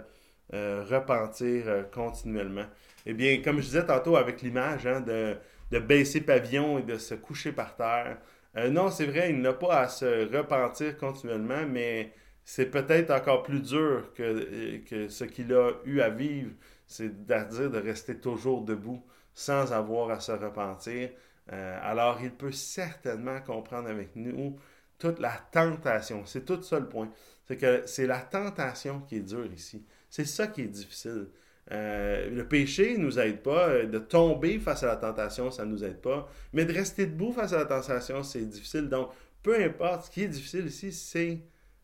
repentir 0.51 1.87
continuellement. 1.91 2.65
Eh 3.05 3.13
bien, 3.13 3.41
comme 3.41 3.57
je 3.57 3.65
disais 3.65 3.85
tantôt 3.85 4.15
avec 4.15 4.41
l'image 4.41 4.87
hein, 4.87 5.01
de, 5.01 5.37
baisser 5.79 6.21
pavillon 6.21 6.79
et 6.79 6.83
de 6.83 6.97
se 6.97 7.15
coucher 7.15 7.51
par 7.51 7.75
terre, 7.75 8.17
euh, 8.55 8.69
non, 8.69 8.89
c'est 8.89 9.05
vrai, 9.05 9.31
il 9.31 9.41
n'a 9.41 9.53
pas 9.53 9.81
à 9.81 9.87
se 9.87 10.31
repentir 10.35 10.97
continuellement, 10.97 11.65
mais 11.67 12.13
c'est 12.45 12.67
peut-être 12.67 13.11
encore 13.11 13.43
plus 13.43 13.61
dur 13.61 14.13
que, 14.13 14.23
euh, 14.23 14.79
que 14.87 15.09
ce 15.09 15.23
qu'il 15.23 15.53
a 15.53 15.71
eu 15.85 16.01
à 16.01 16.09
vivre, 16.09 16.51
c'est-à-dire 16.87 17.71
de 17.71 17.79
rester 17.79 18.17
toujours 18.19 18.61
debout 18.63 19.03
sans 19.33 19.73
avoir 19.73 20.11
à 20.11 20.19
se 20.19 20.31
repentir. 20.31 21.09
Euh, 21.51 21.79
alors, 21.81 22.19
il 22.21 22.31
peut 22.31 22.51
certainement 22.51 23.41
comprendre 23.41 23.89
avec 23.89 24.15
nous 24.15 24.57
toute 24.97 25.19
la 25.19 25.33
tentation. 25.51 26.25
C'est 26.25 26.45
tout 26.45 26.61
ça 26.63 26.79
le 26.79 26.87
point. 26.87 27.11
C'est 27.45 27.57
que 27.57 27.83
c'est 27.85 28.07
la 28.07 28.19
tentation 28.19 29.01
qui 29.01 29.17
est 29.17 29.21
dure 29.21 29.51
ici. 29.51 29.85
C'est 30.09 30.25
ça 30.25 30.47
qui 30.47 30.61
est 30.61 30.67
difficile. 30.67 31.27
Euh, 31.71 32.29
le 32.29 32.47
péché 32.47 32.97
ne 32.97 33.03
nous 33.03 33.19
aide 33.19 33.41
pas. 33.41 33.69
Euh, 33.69 33.85
de 33.85 33.99
tomber 33.99 34.59
face 34.59 34.83
à 34.83 34.87
la 34.87 34.95
tentation, 34.97 35.51
ça 35.51 35.65
ne 35.65 35.71
nous 35.71 35.83
aide 35.83 36.01
pas. 36.01 36.29
Mais 36.53 36.65
de 36.65 36.73
rester 36.73 37.05
debout 37.05 37.31
face 37.33 37.53
à 37.53 37.59
la 37.59 37.65
tentation, 37.65 38.23
c'est 38.23 38.45
difficile. 38.45 38.89
Donc, 38.89 39.11
peu 39.41 39.61
importe, 39.61 40.05
ce 40.05 40.11
qui 40.11 40.23
est 40.23 40.27
difficile 40.27 40.67
ici, 40.67 40.91
c'est, 40.91 41.41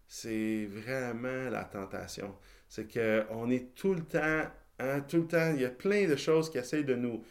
c'est 0.08 0.68
vraiment 0.68 1.50
la 1.50 1.66
tentation. 1.66 2.36
C'est 2.68 2.92
qu'on 2.92 3.50
est 3.50 3.76
tout 3.76 3.94
le 3.94 4.04
temps, 4.04 4.44
hein, 4.80 5.02
tout 5.08 5.18
le 5.18 5.28
temps, 5.28 5.52
il 5.54 5.62
y 5.62 5.66
a 5.66 5.70
plein 5.70 6.08
de 6.08 6.16
choses 6.16 6.50
qui 6.50 6.58
essayent 6.58 6.86
de 6.86 6.96
nous, 6.96 7.24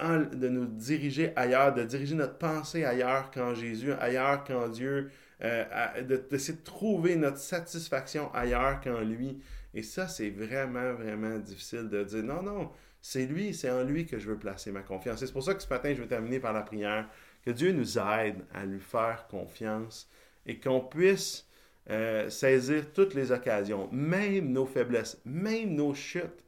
euh, 0.00 0.24
de 0.26 0.48
nous 0.48 0.66
diriger 0.66 1.32
ailleurs, 1.36 1.74
de 1.74 1.84
diriger 1.84 2.14
notre 2.14 2.38
pensée 2.38 2.84
ailleurs 2.84 3.30
qu'en 3.30 3.54
Jésus, 3.54 3.92
ailleurs 3.92 4.44
qu'en 4.44 4.68
Dieu, 4.68 5.10
d'essayer 5.40 6.56
de, 6.56 6.60
de 6.60 6.64
trouver 6.64 7.16
notre 7.16 7.38
satisfaction 7.38 8.32
ailleurs 8.32 8.80
qu'en 8.80 9.00
lui. 9.00 9.40
Et 9.74 9.82
ça, 9.82 10.08
c'est 10.08 10.30
vraiment, 10.30 10.94
vraiment 10.94 11.38
difficile 11.38 11.88
de 11.88 12.04
dire 12.04 12.22
non, 12.22 12.42
non, 12.42 12.70
c'est 13.00 13.26
lui, 13.26 13.52
c'est 13.52 13.70
en 13.70 13.82
lui 13.82 14.06
que 14.06 14.18
je 14.18 14.30
veux 14.30 14.38
placer 14.38 14.72
ma 14.72 14.80
confiance. 14.80 15.20
C'est 15.20 15.32
pour 15.32 15.42
ça 15.42 15.54
que 15.54 15.62
ce 15.62 15.68
matin, 15.68 15.92
je 15.94 16.00
vais 16.00 16.08
terminer 16.08 16.40
par 16.40 16.52
la 16.54 16.62
prière. 16.62 17.06
Que 17.44 17.50
Dieu 17.50 17.72
nous 17.72 17.98
aide 17.98 18.42
à 18.54 18.64
lui 18.64 18.80
faire 18.80 19.26
confiance 19.28 20.08
et 20.46 20.58
qu'on 20.58 20.80
puisse 20.80 21.46
euh, 21.90 22.30
saisir 22.30 22.92
toutes 22.94 23.12
les 23.12 23.30
occasions, 23.30 23.90
même 23.92 24.52
nos 24.52 24.64
faiblesses, 24.64 25.20
même 25.26 25.74
nos 25.74 25.92
chutes, 25.92 26.43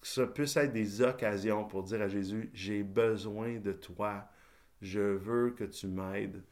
que 0.00 0.06
ça 0.06 0.26
puisse 0.26 0.56
être 0.56 0.72
des 0.72 1.02
occasions 1.02 1.64
pour 1.64 1.82
dire 1.82 2.00
à 2.02 2.08
Jésus, 2.08 2.50
j'ai 2.54 2.82
besoin 2.82 3.58
de 3.58 3.72
toi, 3.72 4.28
je 4.80 5.00
veux 5.00 5.50
que 5.50 5.64
tu 5.64 5.86
m'aides. 5.86 6.42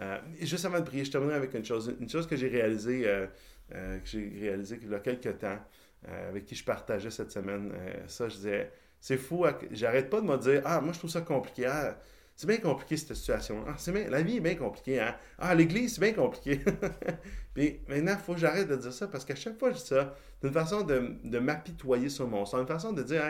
Euh, 0.00 0.18
juste 0.40 0.64
avant 0.64 0.80
de 0.80 0.84
prier, 0.84 1.04
je 1.04 1.12
terminerai 1.12 1.36
avec 1.36 1.54
une 1.54 1.64
chose, 1.64 1.94
une 2.00 2.08
chose 2.08 2.26
que 2.26 2.36
j'ai 2.36 2.48
réalisée. 2.48 3.06
Euh, 3.06 3.26
euh, 3.74 3.98
que 3.98 4.06
j'ai 4.06 4.30
réalisé 4.40 4.78
il 4.82 4.90
y 4.90 4.94
a 4.94 4.98
quelques 4.98 5.38
temps, 5.38 5.58
euh, 6.06 6.28
avec 6.28 6.44
qui 6.44 6.54
je 6.54 6.64
partageais 6.64 7.10
cette 7.10 7.30
semaine. 7.32 7.72
Ça, 8.08 8.28
je 8.28 8.36
disais, 8.36 8.70
c'est 9.00 9.16
fou, 9.16 9.46
j'arrête 9.70 10.10
pas 10.10 10.20
de 10.20 10.26
me 10.26 10.36
dire, 10.36 10.60
ah, 10.66 10.80
moi 10.82 10.92
je 10.92 10.98
trouve 10.98 11.10
ça 11.10 11.22
compliqué. 11.22 11.64
Ah, 11.66 11.98
c'est 12.36 12.46
bien 12.48 12.58
compliqué 12.58 12.96
cette 12.96 13.14
situation. 13.14 13.64
Ah, 13.66 13.76
la 14.10 14.22
vie 14.22 14.36
est 14.38 14.40
bien 14.40 14.56
compliquée. 14.56 15.00
Hein? 15.00 15.14
Ah, 15.38 15.54
l'église, 15.54 15.94
c'est 15.94 16.00
bien 16.00 16.12
compliqué. 16.12 16.60
Puis 17.54 17.80
maintenant, 17.88 18.12
il 18.18 18.24
faut 18.24 18.34
que 18.34 18.40
j'arrête 18.40 18.68
de 18.68 18.76
dire 18.76 18.92
ça 18.92 19.06
parce 19.06 19.24
qu'à 19.24 19.36
chaque 19.36 19.58
fois 19.58 19.70
que 19.70 19.76
je 19.76 19.80
dis 19.80 19.88
ça, 19.88 20.16
c'est 20.40 20.48
une 20.48 20.52
façon 20.52 20.82
de, 20.82 21.16
de 21.22 21.38
m'apitoyer 21.38 22.08
sur 22.08 22.26
mon 22.26 22.44
sort, 22.44 22.60
une 22.60 22.66
façon 22.66 22.92
de 22.92 23.02
dire, 23.02 23.22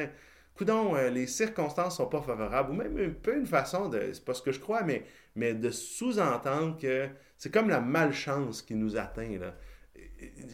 coudon, 0.57 0.97
euh, 0.97 1.11
les 1.11 1.27
circonstances 1.27 1.99
sont 1.99 2.07
pas 2.07 2.23
favorables, 2.23 2.71
ou 2.71 2.75
même 2.75 2.97
un 2.99 3.11
peu 3.11 3.37
une 3.37 3.47
façon 3.47 3.89
de, 3.89 4.11
c'est 4.13 4.25
pas 4.25 4.35
ce 4.35 4.43
que 4.43 4.53
je 4.53 4.61
crois, 4.61 4.83
mais, 4.83 5.05
mais 5.37 5.53
de 5.55 5.71
sous-entendre 5.71 6.79
que 6.79 7.09
c'est 7.37 7.53
comme 7.53 7.69
la 7.69 7.81
malchance 7.81 8.63
qui 8.63 8.75
nous 8.75 8.97
atteint. 8.97 9.39
Là. 9.39 9.55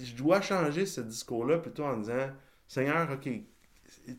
Je 0.02 0.14
dois 0.16 0.40
changer 0.40 0.86
ce 0.86 1.00
discours-là 1.00 1.58
plutôt 1.58 1.84
en 1.84 1.98
disant, 1.98 2.30
Seigneur, 2.66 3.08
ok, 3.12 3.28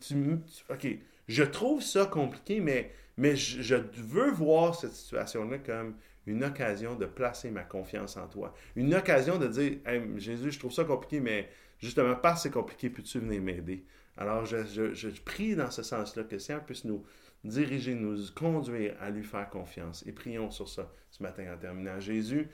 tu, 0.00 0.38
ok, 0.70 0.86
je 1.28 1.42
trouve 1.42 1.82
ça 1.82 2.06
compliqué, 2.06 2.60
mais, 2.60 2.92
je, 3.36 3.74
veux 3.74 4.30
voir 4.30 4.74
cette 4.74 4.92
situation-là 4.92 5.58
comme 5.58 5.94
une 6.26 6.44
occasion 6.44 6.94
de 6.94 7.06
placer 7.06 7.50
ma 7.50 7.62
confiance 7.62 8.16
en 8.16 8.26
toi. 8.26 8.54
Une 8.76 8.94
occasion 8.94 9.38
de 9.38 9.48
dire, 9.48 9.78
Jésus, 10.16 10.52
je 10.52 10.58
trouve 10.58 10.72
ça 10.72 10.84
compliqué, 10.84 11.20
mais 11.20 11.48
justement, 11.78 12.14
parce 12.14 12.42
que 12.42 12.42
c'est 12.48 12.54
compliqué, 12.54 12.90
peux-tu 12.90 13.18
venir 13.18 13.42
m'aider? 13.42 13.84
Alors, 14.16 14.44
je, 14.44 15.20
prie 15.24 15.56
dans 15.56 15.70
ce 15.70 15.82
sens-là 15.82 16.24
que 16.24 16.34
le 16.34 16.38
Seigneur 16.38 16.64
puisse 16.64 16.84
nous 16.84 17.04
diriger, 17.44 17.94
nous 17.94 18.16
conduire 18.34 18.94
à 19.00 19.10
lui 19.10 19.24
faire 19.24 19.48
confiance. 19.48 20.04
Et 20.06 20.12
prions 20.12 20.50
sur 20.50 20.68
ça 20.68 20.92
ce 21.10 21.22
matin 21.22 21.52
en 21.52 21.56
terminant. 21.56 21.98
Jésus, 21.98 22.48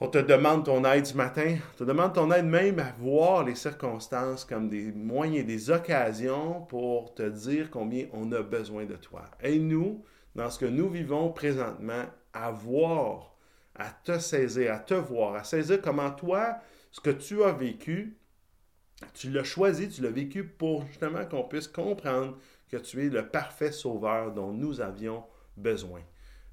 on 0.00 0.08
te 0.08 0.18
demande 0.18 0.64
ton 0.64 0.84
aide 0.84 1.06
ce 1.06 1.16
matin. 1.16 1.56
On 1.72 1.78
te 1.78 1.84
demande 1.84 2.14
ton 2.14 2.30
aide 2.30 2.46
même 2.46 2.78
à 2.78 2.92
voir 2.98 3.44
les 3.44 3.56
circonstances 3.56 4.44
comme 4.44 4.68
des 4.68 4.92
moyens, 4.92 5.46
des 5.46 5.70
occasions 5.70 6.62
pour 6.62 7.14
te 7.14 7.28
dire 7.28 7.70
combien 7.70 8.06
on 8.12 8.30
a 8.32 8.42
besoin 8.42 8.84
de 8.84 8.94
toi. 8.94 9.24
Aide-nous 9.40 10.04
dans 10.36 10.50
ce 10.50 10.58
que 10.60 10.66
nous 10.66 10.88
vivons 10.88 11.32
présentement 11.32 12.04
à 12.32 12.52
voir, 12.52 13.34
à 13.74 13.90
te 13.90 14.18
saisir, 14.20 14.72
à 14.72 14.78
te 14.78 14.94
voir, 14.94 15.34
à 15.34 15.42
saisir 15.42 15.80
comment 15.82 16.12
toi, 16.12 16.58
ce 16.92 17.00
que 17.00 17.10
tu 17.10 17.42
as 17.42 17.52
vécu, 17.52 18.16
tu 19.14 19.30
l'as 19.30 19.44
choisi, 19.44 19.88
tu 19.88 20.02
l'as 20.02 20.10
vécu 20.10 20.44
pour 20.44 20.86
justement 20.86 21.24
qu'on 21.24 21.44
puisse 21.44 21.68
comprendre 21.68 22.38
que 22.70 22.76
tu 22.76 23.04
es 23.04 23.08
le 23.08 23.28
parfait 23.28 23.72
sauveur 23.72 24.32
dont 24.32 24.52
nous 24.52 24.80
avions 24.80 25.24
besoin. 25.56 26.02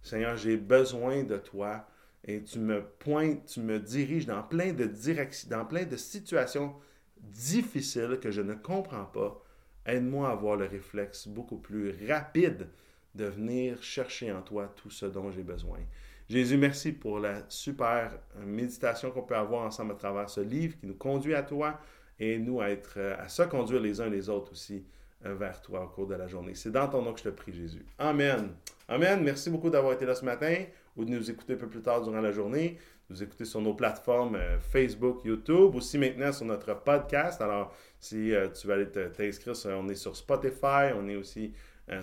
Seigneur, 0.01 0.35
j'ai 0.35 0.57
besoin 0.57 1.23
de 1.23 1.37
toi 1.37 1.87
et 2.25 2.41
tu 2.43 2.59
me 2.59 2.83
pointes, 2.83 3.45
tu 3.45 3.59
me 3.61 3.79
diriges 3.79 4.25
dans 4.25 4.41
plein 4.41 4.73
de 4.73 4.85
directions, 4.85 5.49
dans 5.49 5.65
plein 5.65 5.85
de 5.85 5.95
situations 5.95 6.73
difficiles 7.21 8.19
que 8.21 8.31
je 8.31 8.41
ne 8.41 8.55
comprends 8.55 9.05
pas. 9.05 9.41
Aide-moi 9.85 10.27
à 10.27 10.31
avoir 10.31 10.55
le 10.55 10.65
réflexe 10.65 11.27
beaucoup 11.27 11.57
plus 11.57 11.93
rapide 12.07 12.67
de 13.13 13.25
venir 13.25 13.81
chercher 13.83 14.31
en 14.31 14.41
toi 14.41 14.73
tout 14.75 14.89
ce 14.89 15.05
dont 15.05 15.31
j'ai 15.31 15.43
besoin. 15.43 15.77
Jésus, 16.27 16.57
merci 16.57 16.91
pour 16.91 17.19
la 17.19 17.43
super 17.49 18.17
méditation 18.43 19.11
qu'on 19.11 19.21
peut 19.21 19.35
avoir 19.35 19.63
ensemble 19.63 19.91
à 19.91 19.95
travers 19.95 20.27
ce 20.27 20.41
livre 20.41 20.75
qui 20.79 20.87
nous 20.87 20.95
conduit 20.95 21.35
à 21.35 21.43
toi 21.43 21.79
et 22.19 22.39
nous 22.39 22.59
à, 22.61 22.71
être, 22.71 22.95
euh, 22.97 23.15
à 23.19 23.27
se 23.27 23.43
conduire 23.43 23.79
les 23.79 24.01
uns 24.01 24.09
les 24.09 24.29
autres 24.29 24.53
aussi 24.53 24.83
euh, 25.25 25.35
vers 25.35 25.61
toi 25.61 25.83
au 25.83 25.87
cours 25.87 26.07
de 26.07 26.15
la 26.15 26.27
journée. 26.27 26.55
C'est 26.55 26.71
dans 26.71 26.87
ton 26.87 27.03
nom 27.03 27.13
que 27.13 27.19
je 27.19 27.25
te 27.25 27.29
prie, 27.29 27.53
Jésus. 27.53 27.85
Amen. 27.99 28.49
Amen. 28.87 29.23
Merci 29.23 29.51
beaucoup 29.51 29.69
d'avoir 29.69 29.93
été 29.93 30.05
là 30.05 30.15
ce 30.15 30.25
matin 30.25 30.65
ou 30.95 31.05
de 31.05 31.11
nous 31.11 31.29
écouter 31.29 31.53
un 31.53 31.57
peu 31.57 31.67
plus 31.67 31.81
tard 31.81 32.01
durant 32.01 32.21
la 32.21 32.31
journée. 32.31 32.77
Nous 33.09 33.21
écouter 33.21 33.45
sur 33.45 33.61
nos 33.61 33.73
plateformes 33.73 34.35
euh, 34.35 34.59
Facebook, 34.59 35.23
YouTube, 35.25 35.75
aussi 35.75 35.97
maintenant 35.97 36.31
sur 36.31 36.45
notre 36.45 36.73
podcast. 36.83 37.41
Alors, 37.41 37.75
si 37.99 38.33
tu 38.59 38.67
veux 38.67 38.73
aller 38.73 38.89
t'inscrire, 38.89 39.55
on 39.77 39.87
est 39.89 39.95
sur 39.95 40.15
Spotify, 40.15 40.93
on 40.95 41.07
est 41.07 41.15
aussi 41.15 41.53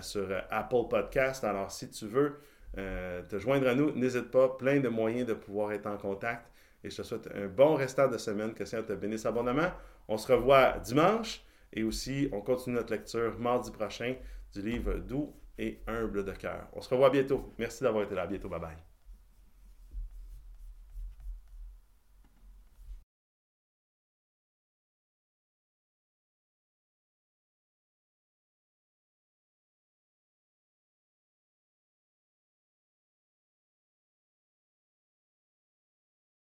sur 0.01 0.27
Apple 0.49 0.87
Podcast. 0.89 1.43
Alors, 1.43 1.71
si 1.71 1.89
tu 1.89 2.07
veux 2.07 2.39
te 2.75 3.37
joindre 3.37 3.67
à 3.67 3.75
nous, 3.75 3.91
n'hésite 3.91 4.31
pas, 4.31 4.49
plein 4.49 4.79
de 4.79 4.89
moyens 4.89 5.27
de 5.27 5.33
pouvoir 5.33 5.71
être 5.71 5.87
en 5.87 5.97
contact. 5.97 6.53
Et 6.83 6.89
je 6.89 6.97
te 6.97 7.01
souhaite 7.03 7.29
un 7.33 7.47
bon 7.47 7.75
restant 7.75 8.07
de 8.07 8.17
semaine, 8.17 8.53
que 8.53 8.59
le 8.59 8.65
Seigneur 8.65 8.85
te 8.85 8.93
bénisse 8.93 9.25
abondamment. 9.25 9.71
On 10.07 10.17
se 10.17 10.31
revoit 10.31 10.79
dimanche 10.79 11.41
et 11.71 11.83
aussi 11.83 12.29
on 12.31 12.41
continue 12.41 12.75
notre 12.75 12.93
lecture 12.93 13.37
mardi 13.39 13.71
prochain 13.71 14.15
du 14.53 14.61
livre 14.61 14.95
Doux 14.95 15.33
et 15.57 15.81
humble 15.87 16.25
de 16.25 16.31
cœur. 16.31 16.67
On 16.73 16.81
se 16.81 16.89
revoit 16.89 17.09
bientôt. 17.09 17.53
Merci 17.57 17.83
d'avoir 17.83 18.03
été 18.03 18.15
là. 18.15 18.27
Bientôt. 18.27 18.49
Bye 18.49 18.59
bye. 18.59 18.92